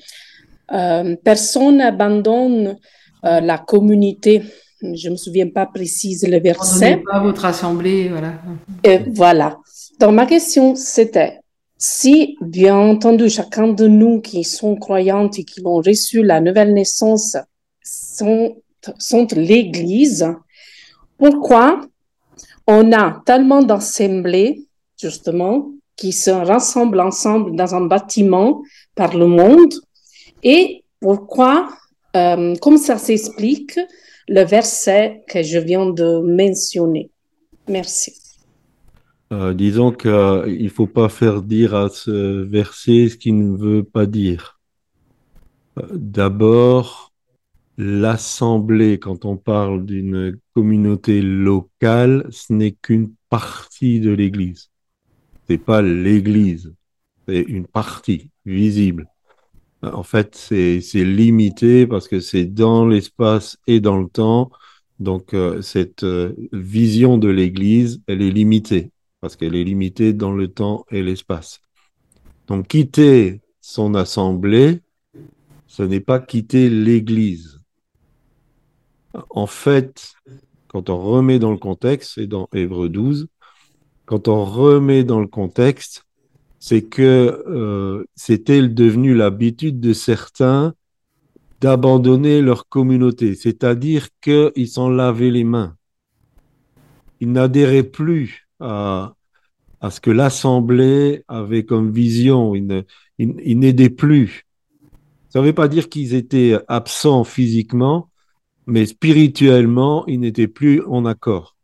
[0.72, 2.78] euh, personne n'abandonne
[3.22, 4.42] la communauté
[4.82, 7.02] je me souviens pas précise le verset.
[7.10, 8.34] pas votre assemblée, voilà.
[8.82, 9.58] Et voilà.
[9.98, 11.40] Donc, ma question, c'était,
[11.76, 16.72] si, bien entendu, chacun de nous qui sont croyantes et qui ont reçu la nouvelle
[16.72, 17.36] naissance
[17.82, 18.56] sont,
[18.98, 20.26] sont l'Église,
[21.18, 21.80] pourquoi
[22.66, 24.64] on a tellement d'assemblées,
[24.98, 28.62] justement, qui se rassemblent ensemble dans un bâtiment
[28.94, 29.74] par le monde,
[30.42, 31.68] et pourquoi,
[32.16, 33.78] euh, comme ça s'explique,
[34.28, 37.10] le verset que je viens de mentionner.
[37.68, 38.14] Merci.
[39.32, 40.10] Euh, disons qu'il
[40.64, 44.58] ne faut pas faire dire à ce verset ce qu'il ne veut pas dire.
[45.78, 47.12] Euh, D'abord,
[47.78, 54.70] l'assemblée, quand on parle d'une communauté locale, ce n'est qu'une partie de l'Église.
[55.48, 56.74] C'est pas l'Église,
[57.28, 59.06] c'est une partie visible.
[59.82, 64.50] En fait, c'est limité parce que c'est dans l'espace et dans le temps.
[64.98, 70.32] Donc, euh, cette euh, vision de l'Église, elle est limitée parce qu'elle est limitée dans
[70.32, 71.60] le temps et l'espace.
[72.46, 74.82] Donc, quitter son assemblée,
[75.66, 77.60] ce n'est pas quitter l'Église.
[79.30, 80.12] En fait,
[80.68, 83.28] quand on remet dans le contexte, c'est dans Hébreu 12,
[84.04, 86.04] quand on remet dans le contexte,
[86.60, 90.74] c'est que euh, c'était devenu l'habitude de certains
[91.60, 95.76] d'abandonner leur communauté, c'est-à-dire qu'ils s'en lavaient les mains.
[97.20, 99.14] Ils n'adhéraient plus à,
[99.80, 104.46] à ce que l'Assemblée avait comme vision, ils n'aidaient plus.
[105.28, 108.10] Ça ne veut pas dire qu'ils étaient absents physiquement,
[108.66, 111.56] mais spirituellement, ils n'étaient plus en accord.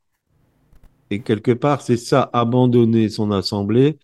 [1.10, 3.98] Et quelque part, c'est ça, abandonner son assemblée,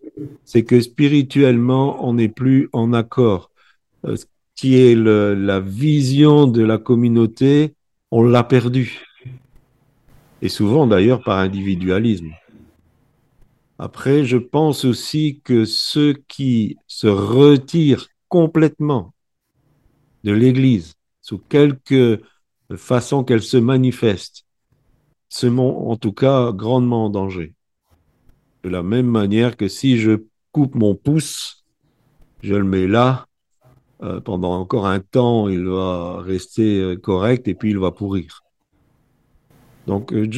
[0.45, 3.51] c'est que spirituellement, on n'est plus en accord.
[4.05, 7.73] Euh, ce qui est la vision de la communauté,
[8.11, 9.01] on l'a perdu.
[10.41, 12.31] Et souvent d'ailleurs par individualisme.
[13.79, 19.13] Après, je pense aussi que ceux qui se retirent complètement
[20.23, 22.21] de l'Église, sous quelque
[22.75, 24.42] façon qu'elle se manifeste,
[25.33, 27.55] se en tout cas grandement en danger.
[28.63, 31.65] De la même manière que si je coupe mon pouce,
[32.43, 33.25] je le mets là,
[34.03, 38.43] euh, pendant encore un temps, il va rester euh, correct et puis il va pourrir.
[39.87, 40.29] Donc, euh,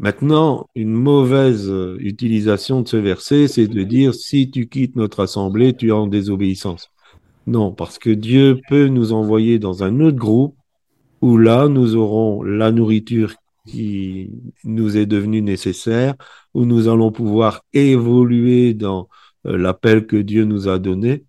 [0.00, 5.74] maintenant, une mauvaise utilisation de ce verset, c'est de dire si tu quittes notre assemblée,
[5.74, 6.90] tu es en désobéissance.
[7.46, 10.56] Non, parce que Dieu peut nous envoyer dans un autre groupe
[11.20, 13.34] où là, nous aurons la nourriture
[13.68, 14.30] qui
[14.64, 16.14] nous est devenue nécessaire,
[16.54, 19.08] où nous allons pouvoir évoluer dans
[19.46, 21.24] euh, l'appel que Dieu nous a donné.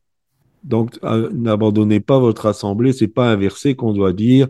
[0.64, 2.94] Donc, euh, n'abandonnez pas votre assemblée.
[2.94, 4.48] C'est pas un verset qu'on doit dire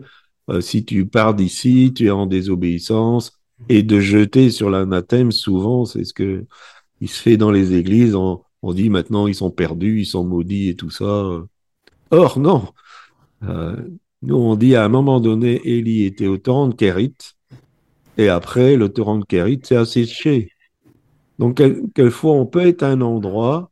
[0.50, 3.32] euh, si tu pars d'ici, tu es en désobéissance
[3.68, 5.32] et de jeter sur l'anathème.
[5.32, 6.46] Souvent, c'est ce que
[7.00, 8.14] il se fait dans les églises.
[8.14, 8.42] On,
[8.74, 11.24] dit maintenant ils sont perdus, ils sont maudits et tout ça.
[12.10, 12.68] Or non.
[14.22, 16.74] Nous on dit à un moment donné, Élie était au torrent de
[18.16, 20.52] et après le torrent de Kérit s'est asséché.
[21.38, 23.70] Donc quel- quelquefois on peut être à un endroit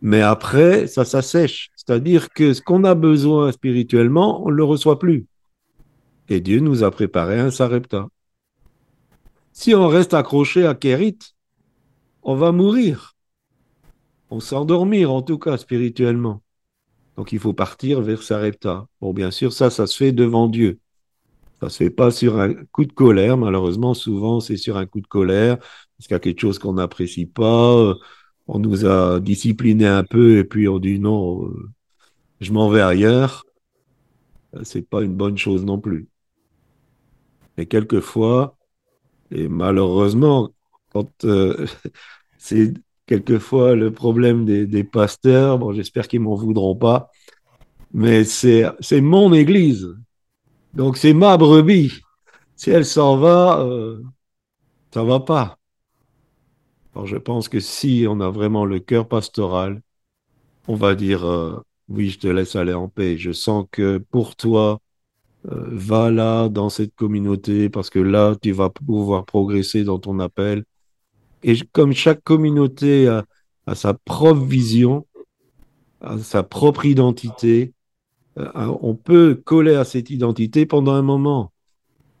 [0.00, 1.70] mais après, ça s'assèche.
[1.76, 5.26] C'est-à-dire que ce qu'on a besoin spirituellement, on ne le reçoit plus.
[6.28, 8.08] Et Dieu nous a préparé un Sarepta.
[9.52, 11.18] Si on reste accroché à Kérit,
[12.22, 13.16] on va mourir.
[14.30, 16.42] On s'endormir, en tout cas, spirituellement.
[17.16, 18.86] Donc il faut partir vers Sarepta.
[19.00, 20.78] Bon, bien sûr, ça, ça se fait devant Dieu.
[21.60, 25.00] Ça se fait pas sur un coup de colère, malheureusement, souvent c'est sur un coup
[25.00, 27.94] de colère, parce qu'il y a quelque chose qu'on n'apprécie pas, euh,
[28.46, 31.70] on nous a discipliné un peu et puis on dit non, euh,
[32.40, 33.44] je m'en vais ailleurs.
[34.54, 36.08] Euh, C'est pas une bonne chose non plus.
[37.56, 38.56] Et quelquefois,
[39.32, 40.50] et malheureusement,
[40.92, 41.66] quand euh,
[42.38, 42.74] c'est
[43.06, 47.10] quelquefois le problème des, des pasteurs, bon, j'espère qu'ils m'en voudront pas,
[47.92, 49.88] mais c'est c'est mon église,
[50.74, 52.00] donc c'est ma brebis.
[52.56, 54.02] Si elle s'en va, euh,
[54.92, 55.58] ça va pas.
[56.94, 59.82] Alors je pense que si on a vraiment le cœur pastoral,
[60.66, 63.16] on va dire euh, oui, je te laisse aller en paix.
[63.16, 64.80] Je sens que pour toi,
[65.46, 70.18] euh, va là dans cette communauté parce que là, tu vas pouvoir progresser dans ton
[70.20, 70.64] appel.
[71.42, 73.24] Et comme chaque communauté a,
[73.66, 75.06] a sa propre vision,
[76.00, 77.72] a sa propre identité,
[78.54, 81.52] on peut coller à cette identité pendant un moment.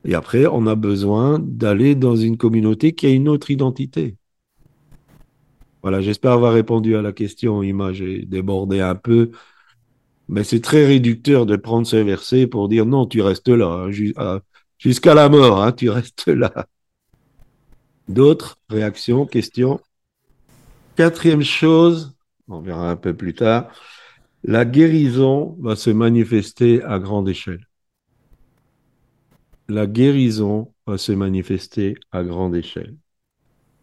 [0.04, 4.16] Et après, on a besoin d'aller dans une communauté qui a une autre identité.
[5.82, 7.92] Voilà, j'espère avoir répondu à la question, Ima.
[7.92, 9.30] J'ai débordé un peu,
[10.28, 13.86] mais c'est très réducteur de prendre ce verset pour dire non, tu restes là.
[13.88, 14.40] hein, à-
[14.78, 16.66] Jusqu'à la mort, hein, tu restes là.
[18.08, 19.80] D'autres réactions, questions?
[20.96, 22.14] Quatrième chose,
[22.48, 23.70] on verra un peu plus tard,
[24.44, 27.66] la guérison va se manifester à grande échelle.
[29.68, 32.96] La guérison va se manifester à grande échelle.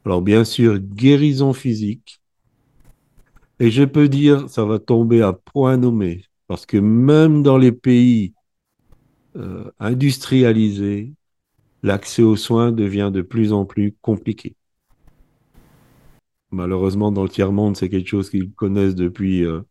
[0.06, 2.22] Alors bien sûr, guérison physique.
[3.60, 7.72] Et je peux dire, ça va tomber à point nommé, parce que même dans les
[7.72, 8.34] pays
[9.36, 11.14] euh, industrialisés,
[11.84, 14.56] l'accès aux soins devient de plus en plus compliqué.
[16.52, 19.62] Malheureusement, dans le tiers-monde, c'est quelque chose qu'ils connaissent depuis euh,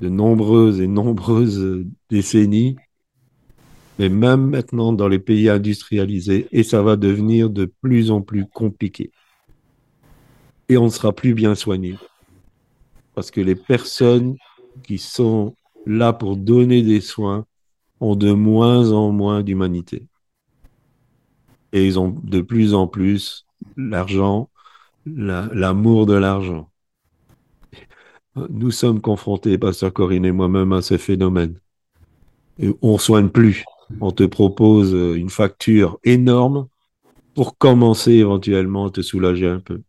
[0.00, 2.76] de nombreuses et nombreuses décennies.
[3.98, 8.46] Mais même maintenant dans les pays industrialisés, et ça va devenir de plus en plus
[8.46, 9.12] compliqué.
[10.68, 11.96] Et on ne sera plus bien soigné.
[13.14, 14.36] Parce que les personnes
[14.84, 17.44] qui sont là pour donner des soins
[18.00, 20.06] ont de moins en moins d'humanité.
[21.72, 23.46] Et ils ont de plus en plus
[23.76, 24.48] l'argent,
[25.04, 26.69] l'amour de l'argent.
[28.36, 31.58] Nous sommes confrontés, Pasteur Corinne et moi-même, à ce phénomène.
[32.58, 33.64] Et on soigne plus.
[34.00, 36.68] On te propose une facture énorme
[37.34, 39.82] pour commencer éventuellement à te soulager un peu.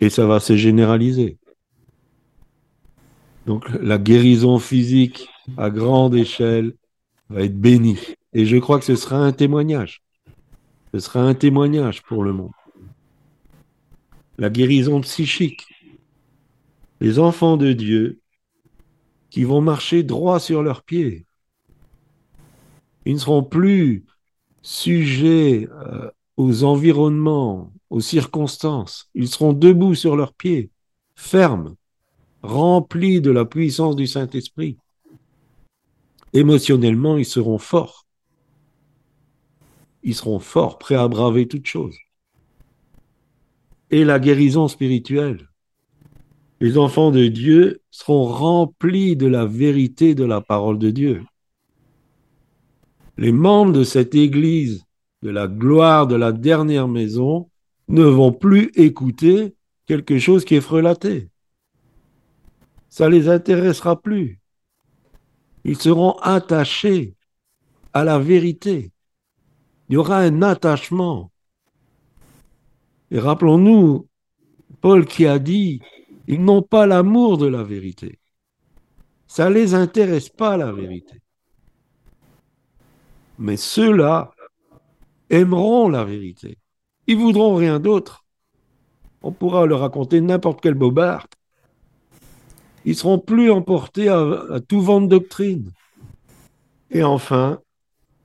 [0.00, 1.38] Et ça va se généraliser.
[3.46, 6.74] Donc la guérison physique à grande échelle
[7.30, 7.98] va être bénie.
[8.32, 10.02] Et je crois que ce sera un témoignage.
[10.92, 12.52] Ce sera un témoignage pour le monde.
[14.36, 15.66] La guérison psychique.
[17.00, 18.20] Les enfants de Dieu
[19.30, 21.26] qui vont marcher droit sur leurs pieds.
[23.04, 24.04] Ils ne seront plus
[24.62, 29.10] sujets euh, aux environnements, aux circonstances.
[29.14, 30.70] Ils seront debout sur leurs pieds,
[31.14, 31.76] fermes,
[32.42, 34.76] remplis de la puissance du Saint-Esprit.
[36.32, 38.06] Émotionnellement, ils seront forts.
[40.02, 41.96] Ils seront forts, prêts à braver toute chose.
[43.90, 45.48] Et la guérison spirituelle.
[46.60, 51.22] Les enfants de Dieu seront remplis de la vérité de la parole de Dieu.
[53.16, 54.84] Les membres de cette Église,
[55.22, 57.48] de la gloire de la dernière maison,
[57.88, 59.54] ne vont plus écouter
[59.86, 61.28] quelque chose qui est frelaté.
[62.88, 64.40] Ça les intéressera plus.
[65.64, 67.14] Ils seront attachés
[67.92, 68.92] à la vérité.
[69.88, 71.30] Il y aura un attachement.
[73.10, 74.06] Et rappelons-nous,
[74.80, 75.80] Paul qui a dit,
[76.28, 78.20] ils n'ont pas l'amour de la vérité.
[79.26, 81.22] Ça ne les intéresse pas la vérité.
[83.38, 84.32] Mais ceux-là
[85.30, 86.58] aimeront la vérité.
[87.06, 88.26] Ils voudront rien d'autre.
[89.22, 91.26] On pourra leur raconter n'importe quel bobard.
[92.84, 95.72] Ils seront plus emportés à, tout vent de doctrine.
[96.90, 97.60] Et enfin,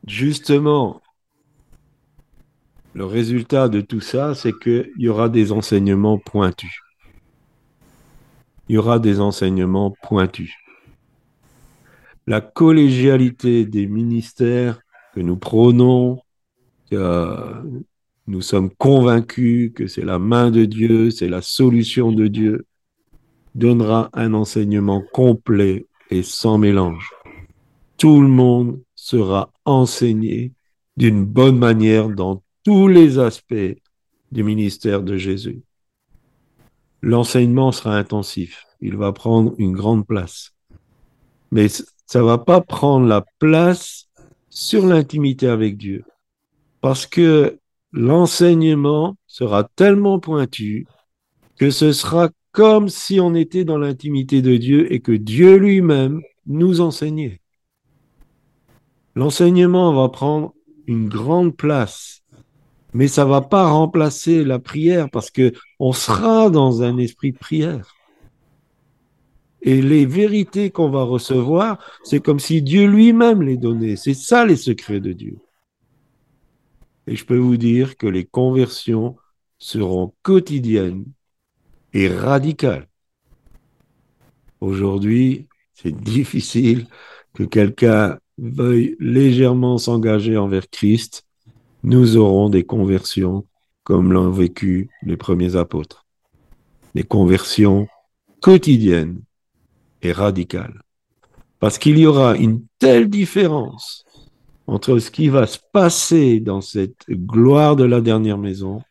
[0.05, 1.01] justement,
[2.93, 6.82] le résultat de tout ça, c'est qu'il y aura des enseignements pointus.
[8.69, 10.53] Il y aura des enseignements pointus.
[12.27, 14.79] La collégialité des ministères
[15.13, 16.21] que nous prônons,
[16.89, 17.83] que
[18.27, 22.65] nous sommes convaincus que c'est la main de Dieu, c'est la solution de Dieu,
[23.53, 27.11] donnera un enseignement complet et sans mélange.
[27.97, 30.53] Tout le monde sera enseigné
[30.97, 33.75] d'une bonne manière dans tous les aspects
[34.31, 35.61] du ministère de Jésus.
[37.05, 40.51] L'enseignement sera intensif, il va prendre une grande place.
[41.51, 44.07] Mais ça va pas prendre la place
[44.49, 46.05] sur l'intimité avec Dieu.
[46.79, 47.59] Parce que
[47.91, 50.87] l'enseignement sera tellement pointu
[51.57, 56.21] que ce sera comme si on était dans l'intimité de Dieu et que Dieu lui-même
[56.45, 57.41] nous enseignait.
[59.15, 60.53] L'enseignement va prendre
[60.87, 62.22] une grande place,
[62.93, 67.37] mais ça va pas remplacer la prière parce que on sera dans un esprit de
[67.37, 67.95] prière.
[69.61, 73.95] Et les vérités qu'on va recevoir, c'est comme si Dieu lui-même les donnait.
[73.95, 75.37] C'est ça les secrets de Dieu.
[77.07, 79.15] Et je peux vous dire que les conversions
[79.57, 81.05] seront quotidiennes
[81.93, 82.87] et radicales.
[84.59, 86.87] Aujourd'hui, c'est difficile
[87.33, 91.25] que quelqu'un veuille légèrement s'engager envers Christ.
[91.85, 93.45] Nous aurons des conversions
[93.83, 96.05] comme l'ont vécu les premiers apôtres.
[96.95, 97.87] Des conversions
[98.41, 99.21] quotidiennes
[100.01, 100.81] et radicales.
[101.59, 104.05] Parce qu'il y aura une telle différence
[104.65, 108.81] entre ce qui va se passer dans cette gloire de la dernière maison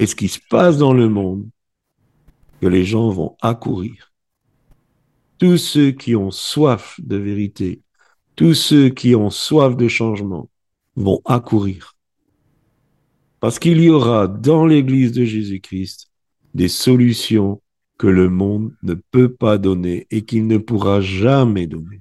[0.00, 1.48] et ce qui se passe dans le monde,
[2.60, 4.12] que les gens vont accourir.
[5.38, 7.82] Tous ceux qui ont soif de vérité,
[8.34, 10.48] tous ceux qui ont soif de changement,
[10.96, 11.95] vont accourir.
[13.40, 16.08] Parce qu'il y aura dans l'Église de Jésus-Christ
[16.54, 17.60] des solutions
[17.98, 22.00] que le monde ne peut pas donner et qu'il ne pourra jamais donner.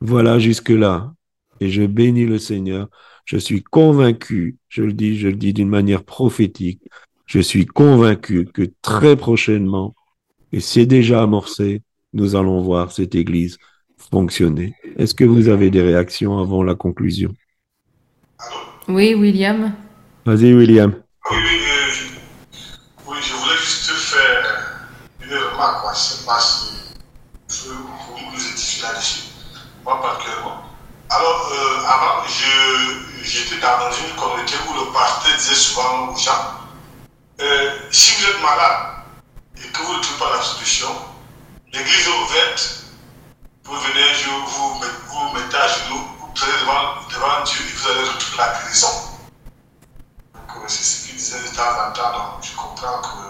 [0.00, 1.12] Voilà jusque-là.
[1.60, 2.88] Et je bénis le Seigneur.
[3.24, 6.80] Je suis convaincu, je le dis, je le dis d'une manière prophétique,
[7.26, 9.94] je suis convaincu que très prochainement,
[10.52, 11.82] et c'est déjà amorcé,
[12.14, 13.58] nous allons voir cette Église
[13.98, 14.72] fonctionner.
[14.96, 17.34] Est-ce que vous avez des réactions avant la conclusion?
[18.88, 19.72] Oui, William.
[20.24, 20.94] Vas-y, William.
[21.30, 21.92] Oui, oui, euh,
[23.06, 24.80] oui, je voulais juste faire
[25.20, 25.82] une remarque.
[25.82, 25.92] Quoi.
[25.92, 26.72] Je ne sais pas si
[27.50, 29.24] je vous nous édifier là-dessus.
[29.84, 30.62] Moi, particulièrement.
[31.10, 32.26] Alors, euh, avant,
[33.22, 36.54] j'étais dans une communauté où le pasteur disait souvent aux gens
[37.40, 39.04] euh, si vous êtes malade
[39.56, 40.88] et que vous ne trouvez pas la solution,
[41.72, 42.88] l'église est ouverte
[43.68, 46.00] vous venez un jour, vous vous mettez à genoux,
[46.38, 48.86] vous prenez devant, devant Dieu et vous allez retrouver la guérison.
[50.36, 52.12] Euh, c'est ce qu'il disait de temps en temps.
[52.12, 53.28] Donc, je comprends que.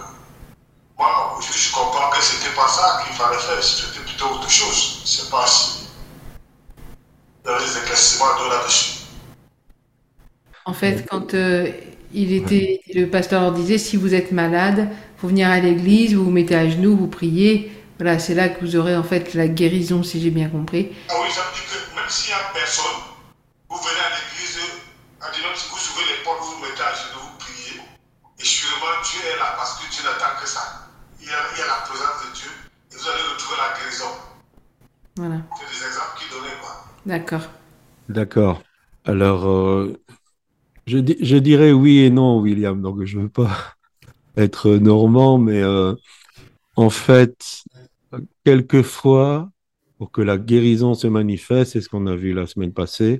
[0.97, 4.49] Moi, aujourd'hui, je comprends que ce n'était pas ça qu'il fallait faire, c'était plutôt autre
[4.49, 4.97] chose.
[4.97, 5.87] Je ne sais pas si.
[7.45, 8.99] Il y avait des éclaircissements là-dessus.
[10.65, 11.71] En fait, quand euh,
[12.13, 14.89] il était, le pasteur leur disait si vous êtes malade,
[15.19, 18.59] vous venir à l'église, vous vous mettez à genoux, vous priez, voilà, c'est là que
[18.61, 20.89] vous aurez en fait la guérison, si j'ai bien compris.
[21.09, 23.01] Ah oui, ça veut dire que même s'il n'y a personne,
[23.69, 24.57] vous venez à l'église,
[25.21, 27.77] à dire, si vous ouvrez les portes, vous vous mettez à genoux, vous priez.
[28.39, 30.89] Et sûrement, Dieu est là parce que Dieu n'attend que ça.
[31.21, 33.77] Il y, a, il y, a, la présence de Dieu et vous allez retrouver la
[33.77, 34.13] guérison.
[35.17, 35.37] Voilà.
[35.53, 36.83] C'est des exemples qu'il donnait, quoi.
[37.05, 37.45] D'accord.
[38.09, 38.63] D'accord.
[39.05, 40.01] Alors, euh,
[40.87, 42.81] je, je, dirais oui et non, William.
[42.81, 43.55] Donc, je ne veux pas
[44.35, 45.93] être normand, mais euh,
[46.75, 47.61] en fait,
[48.43, 49.51] quelquefois,
[49.99, 53.19] pour que la guérison se manifeste, c'est ce qu'on a vu la semaine passée,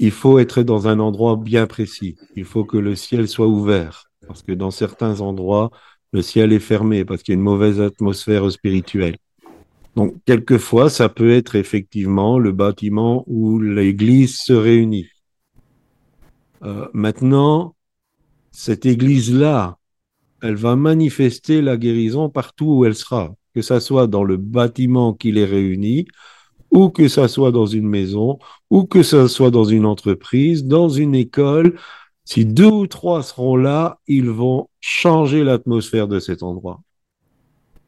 [0.00, 2.16] il faut être dans un endroit bien précis.
[2.34, 4.10] Il faut que le ciel soit ouvert.
[4.26, 5.70] Parce que dans certains endroits,
[6.12, 9.16] le ciel est fermé parce qu'il y a une mauvaise atmosphère spirituelle.
[9.94, 15.06] Donc, quelquefois, ça peut être effectivement le bâtiment où l'église se réunit.
[16.64, 17.76] Euh, maintenant,
[18.50, 19.78] cette église-là,
[20.42, 25.12] elle va manifester la guérison partout où elle sera que ça soit dans le bâtiment
[25.12, 26.06] qui les réunit,
[26.70, 28.38] ou que ça soit dans une maison,
[28.70, 31.78] ou que ça soit dans une entreprise, dans une école.
[32.24, 36.80] Si deux ou trois seront là, ils vont changer l'atmosphère de cet endroit.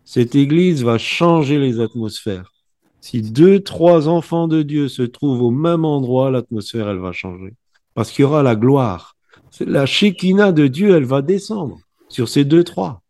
[0.05, 2.53] Cette église va changer les atmosphères.
[3.01, 7.55] Si deux, trois enfants de Dieu se trouvent au même endroit, l'atmosphère, elle va changer.
[7.95, 9.17] Parce qu'il y aura la gloire.
[9.61, 13.04] La Shekinah de Dieu, elle va descendre sur ces deux, trois.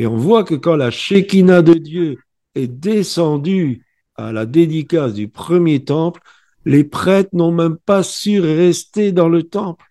[0.00, 2.16] Et on voit que quand la Shekinah de Dieu
[2.54, 3.84] est descendue
[4.16, 6.22] à la dédicace du premier temple,
[6.64, 9.84] les prêtres n'ont même pas su rester dans le temple.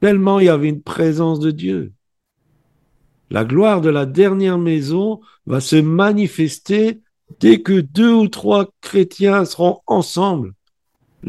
[0.00, 1.92] Tellement il y avait une présence de Dieu.
[3.28, 7.02] La gloire de la dernière maison va se manifester
[7.40, 10.54] dès que deux ou trois chrétiens seront ensemble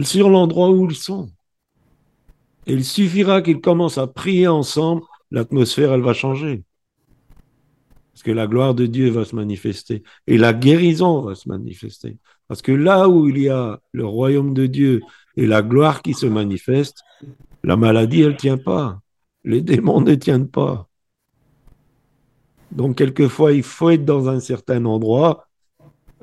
[0.01, 1.29] sur l'endroit où ils sont.
[2.67, 6.63] Il suffira qu'ils commencent à prier ensemble, l'atmosphère, elle va changer.
[8.17, 12.17] Parce que la gloire de Dieu va se manifester et la guérison va se manifester.
[12.47, 15.01] Parce que là où il y a le royaume de Dieu
[15.35, 17.03] et la gloire qui se manifeste,
[17.63, 18.99] la maladie, elle ne tient pas.
[19.43, 20.89] Les démons ne tiennent pas.
[22.71, 25.47] Donc, quelquefois, il faut être dans un certain endroit.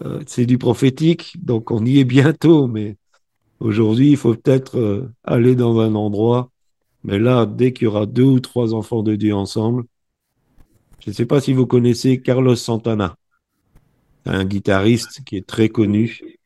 [0.04, 2.96] Euh, c'est du prophétique, donc on y est bientôt, mais
[3.60, 6.50] aujourd'hui, il faut peut-être euh, aller dans un endroit.
[7.04, 9.84] Mais là, dès qu'il y aura deux ou trois enfants de Dieu ensemble,
[11.04, 13.14] je ne sais pas si vous connaissez Carlos Santana,
[14.24, 16.38] un guitariste qui est très connu.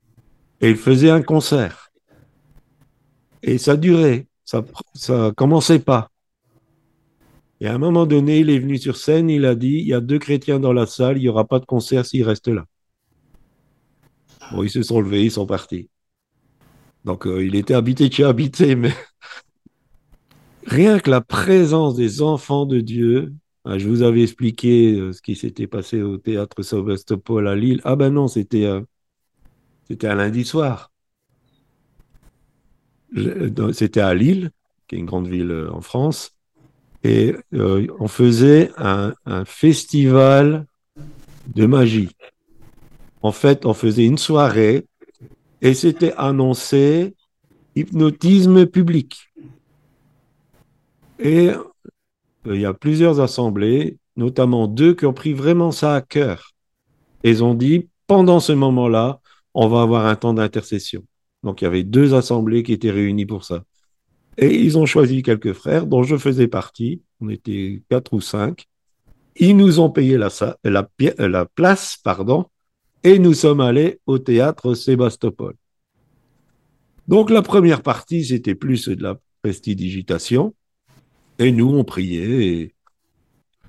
[0.61, 1.93] Et il faisait un concert.
[3.45, 6.11] Et ça durait, ça ça commençait pas.
[7.61, 9.95] Et à un moment donné, il est venu sur scène, il a dit, il y
[9.95, 12.65] a deux chrétiens dans la salle, il n'y aura pas de concert s'ils restent là.
[14.51, 15.89] Bon, ils se sont levés, ils sont partis.
[17.05, 18.93] Donc, euh, il était habité chez habité, mais
[20.67, 23.33] rien que la présence des enfants de Dieu
[23.67, 27.81] je vous avais expliqué euh, ce qui s'était passé au théâtre Sébastopol à Lille.
[27.85, 28.81] Ah ben non, c'était euh,
[30.03, 30.93] un lundi soir.
[33.73, 34.51] C'était à Lille,
[34.87, 36.37] qui est une grande ville euh, en France,
[37.05, 40.67] et on faisait un, un, festival
[41.55, 42.11] de magie.
[43.23, 44.85] En fait, on faisait une soirée
[45.63, 47.15] et c'était annoncé
[47.77, 49.33] hypnotisme public.
[51.21, 51.51] Et
[52.47, 56.53] il y a plusieurs assemblées, notamment deux qui ont pris vraiment ça à cœur.
[57.25, 59.21] Ils ont dit, pendant ce moment-là,
[59.55, 61.05] on va avoir un temps d'intercession.
[61.43, 63.65] Donc il y avait deux assemblées qui étaient réunies pour ça.
[64.37, 67.03] Et ils ont choisi quelques frères dont je faisais partie.
[67.21, 68.67] On était quatre ou cinq.
[69.37, 70.31] Ils nous ont payé la,
[70.65, 72.47] la place, pardon,
[73.05, 75.55] et nous sommes allés au théâtre Sébastopol.
[77.07, 80.55] Donc la première partie, c'était plus de la prestidigitation,
[81.39, 82.73] et nous, on priait.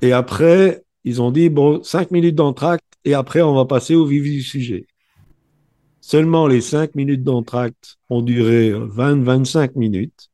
[0.01, 4.05] Et, après, ils ont dit, bon, cinq minutes d'entracte, et après, on va passer au
[4.05, 4.87] vif du sujet.
[6.01, 10.29] Seulement les cinq minutes d'entracte ont duré 20-25 minutes.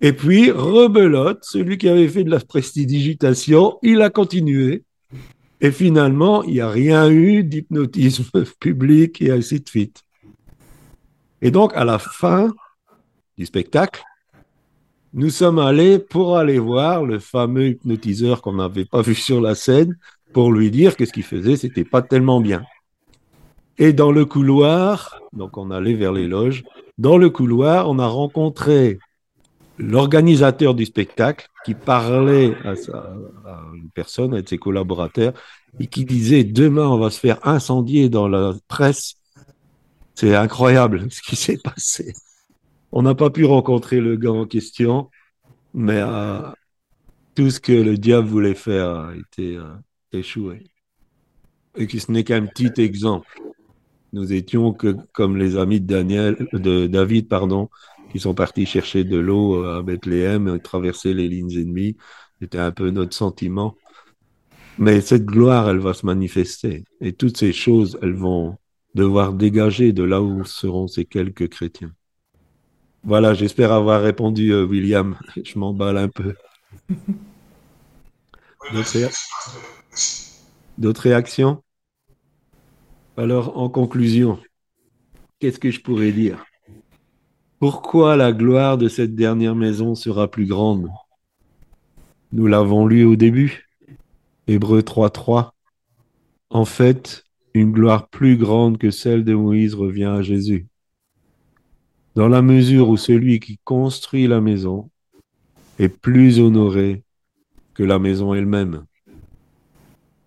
[0.00, 4.84] Et puis, rebelote, celui qui avait fait de la prestidigitation, il a continué.
[5.60, 10.02] Et finalement, il n'y a rien eu d'hypnotisme public et ainsi de suite.
[11.42, 12.52] Et donc, à la fin
[13.36, 14.02] du spectacle,
[15.12, 19.54] nous sommes allés pour aller voir le fameux hypnotiseur qu'on n'avait pas vu sur la
[19.54, 19.96] scène
[20.32, 22.62] pour lui dire que ce qu'il faisait, c'était pas tellement bien.
[23.78, 26.62] Et dans le couloir, donc on allait vers les loges,
[26.98, 28.98] dans le couloir, on a rencontré
[29.78, 32.74] l'organisateur du spectacle qui parlait à,
[33.74, 35.32] une personne, à ses collaborateurs,
[35.78, 39.14] et qui disait demain on va se faire incendier dans la presse.
[40.14, 42.12] C'est incroyable ce qui s'est passé.
[42.92, 45.10] On n'a pas pu rencontrer le gars en question,
[45.74, 46.40] mais euh,
[47.34, 49.74] tout ce que le diable voulait faire a été euh,
[50.12, 50.64] échoué.
[51.76, 53.40] Et que ce n'est qu'un petit exemple.
[54.12, 57.68] Nous étions que comme les amis de Daniel, de David, pardon,
[58.10, 61.96] qui sont partis chercher de l'eau à Bethléem et traverser les lignes ennemies.
[62.40, 63.76] C'était un peu notre sentiment.
[64.78, 66.84] Mais cette gloire, elle va se manifester.
[67.00, 68.56] Et toutes ces choses, elles vont
[68.94, 71.92] devoir dégager de là où seront ces quelques chrétiens.
[73.02, 75.16] Voilà, j'espère avoir répondu, euh, William.
[75.44, 76.34] Je m'emballe un peu.
[80.78, 81.62] D'autres réactions?
[83.16, 84.38] Alors, en conclusion,
[85.38, 86.44] qu'est-ce que je pourrais dire?
[87.58, 90.88] Pourquoi la gloire de cette dernière maison sera plus grande?
[92.32, 93.68] Nous l'avons lu au début,
[94.46, 95.50] Hébreu 3.3.
[96.48, 100.69] En fait, une gloire plus grande que celle de Moïse revient à Jésus.
[102.14, 104.90] Dans la mesure où celui qui construit la maison
[105.78, 107.04] est plus honoré
[107.74, 108.84] que la maison elle-même.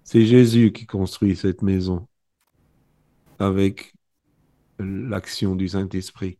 [0.03, 2.07] C'est Jésus qui construit cette maison
[3.39, 3.93] avec
[4.79, 6.37] l'action du Saint-Esprit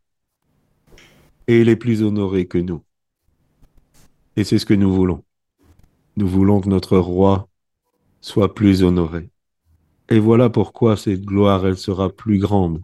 [1.48, 2.84] et il est plus honoré que nous.
[4.36, 5.24] Et c'est ce que nous voulons.
[6.16, 7.50] Nous voulons que notre roi
[8.22, 9.30] soit plus honoré.
[10.10, 12.82] Et voilà pourquoi cette gloire, elle sera plus grande.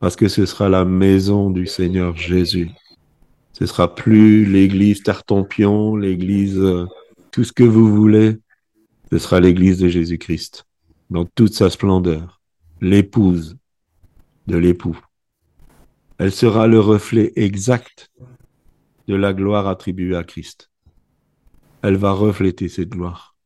[0.00, 2.70] Parce que ce sera la maison du Seigneur Jésus.
[3.52, 6.86] Ce sera plus l'église Tartampion, l'église, euh,
[7.30, 8.38] tout ce que vous voulez.
[9.10, 10.66] Ce sera l'église de Jésus-Christ,
[11.10, 12.40] dans toute sa splendeur,
[12.80, 13.56] l'épouse
[14.46, 14.98] de l'époux.
[16.18, 18.10] Elle sera le reflet exact
[19.06, 20.70] de la gloire attribuée à Christ.
[21.82, 23.36] Elle va refléter cette gloire.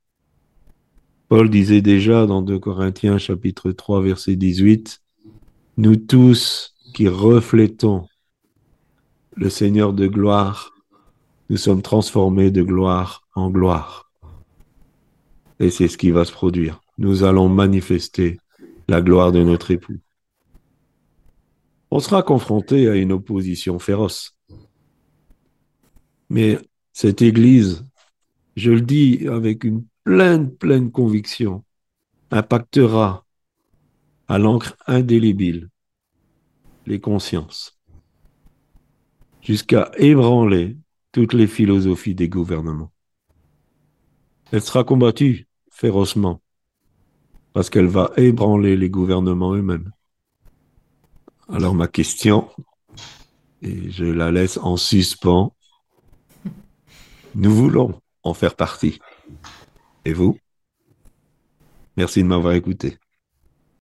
[1.29, 5.01] Paul disait déjà dans 2 Corinthiens chapitre 3 verset 18,
[5.81, 8.07] Nous tous qui reflétons
[9.35, 10.75] le Seigneur de gloire,
[11.49, 14.13] nous sommes transformés de gloire en gloire.
[15.59, 16.81] Et c'est ce qui va se produire.
[16.99, 18.39] Nous allons manifester
[18.89, 20.01] la gloire de notre époux
[21.91, 24.37] on sera confronté à une opposition féroce.
[26.29, 26.59] Mais
[26.93, 27.85] cette Église,
[28.57, 31.65] je le dis avec une pleine, pleine conviction,
[32.31, 33.27] impactera
[34.31, 35.71] à l'encre indélébile
[36.87, 37.77] les consciences,
[39.43, 40.77] jusqu'à ébranler
[41.11, 42.93] toutes les philosophies des gouvernements.
[44.53, 46.41] Elle sera combattue férocement,
[47.53, 49.91] parce qu'elle va ébranler les gouvernements eux-mêmes.
[51.49, 52.49] Alors ma question,
[53.63, 55.57] et je la laisse en suspens,
[57.35, 59.01] nous voulons en faire partie.
[60.05, 60.39] Et vous?
[61.97, 62.97] Merci de m'avoir écouté.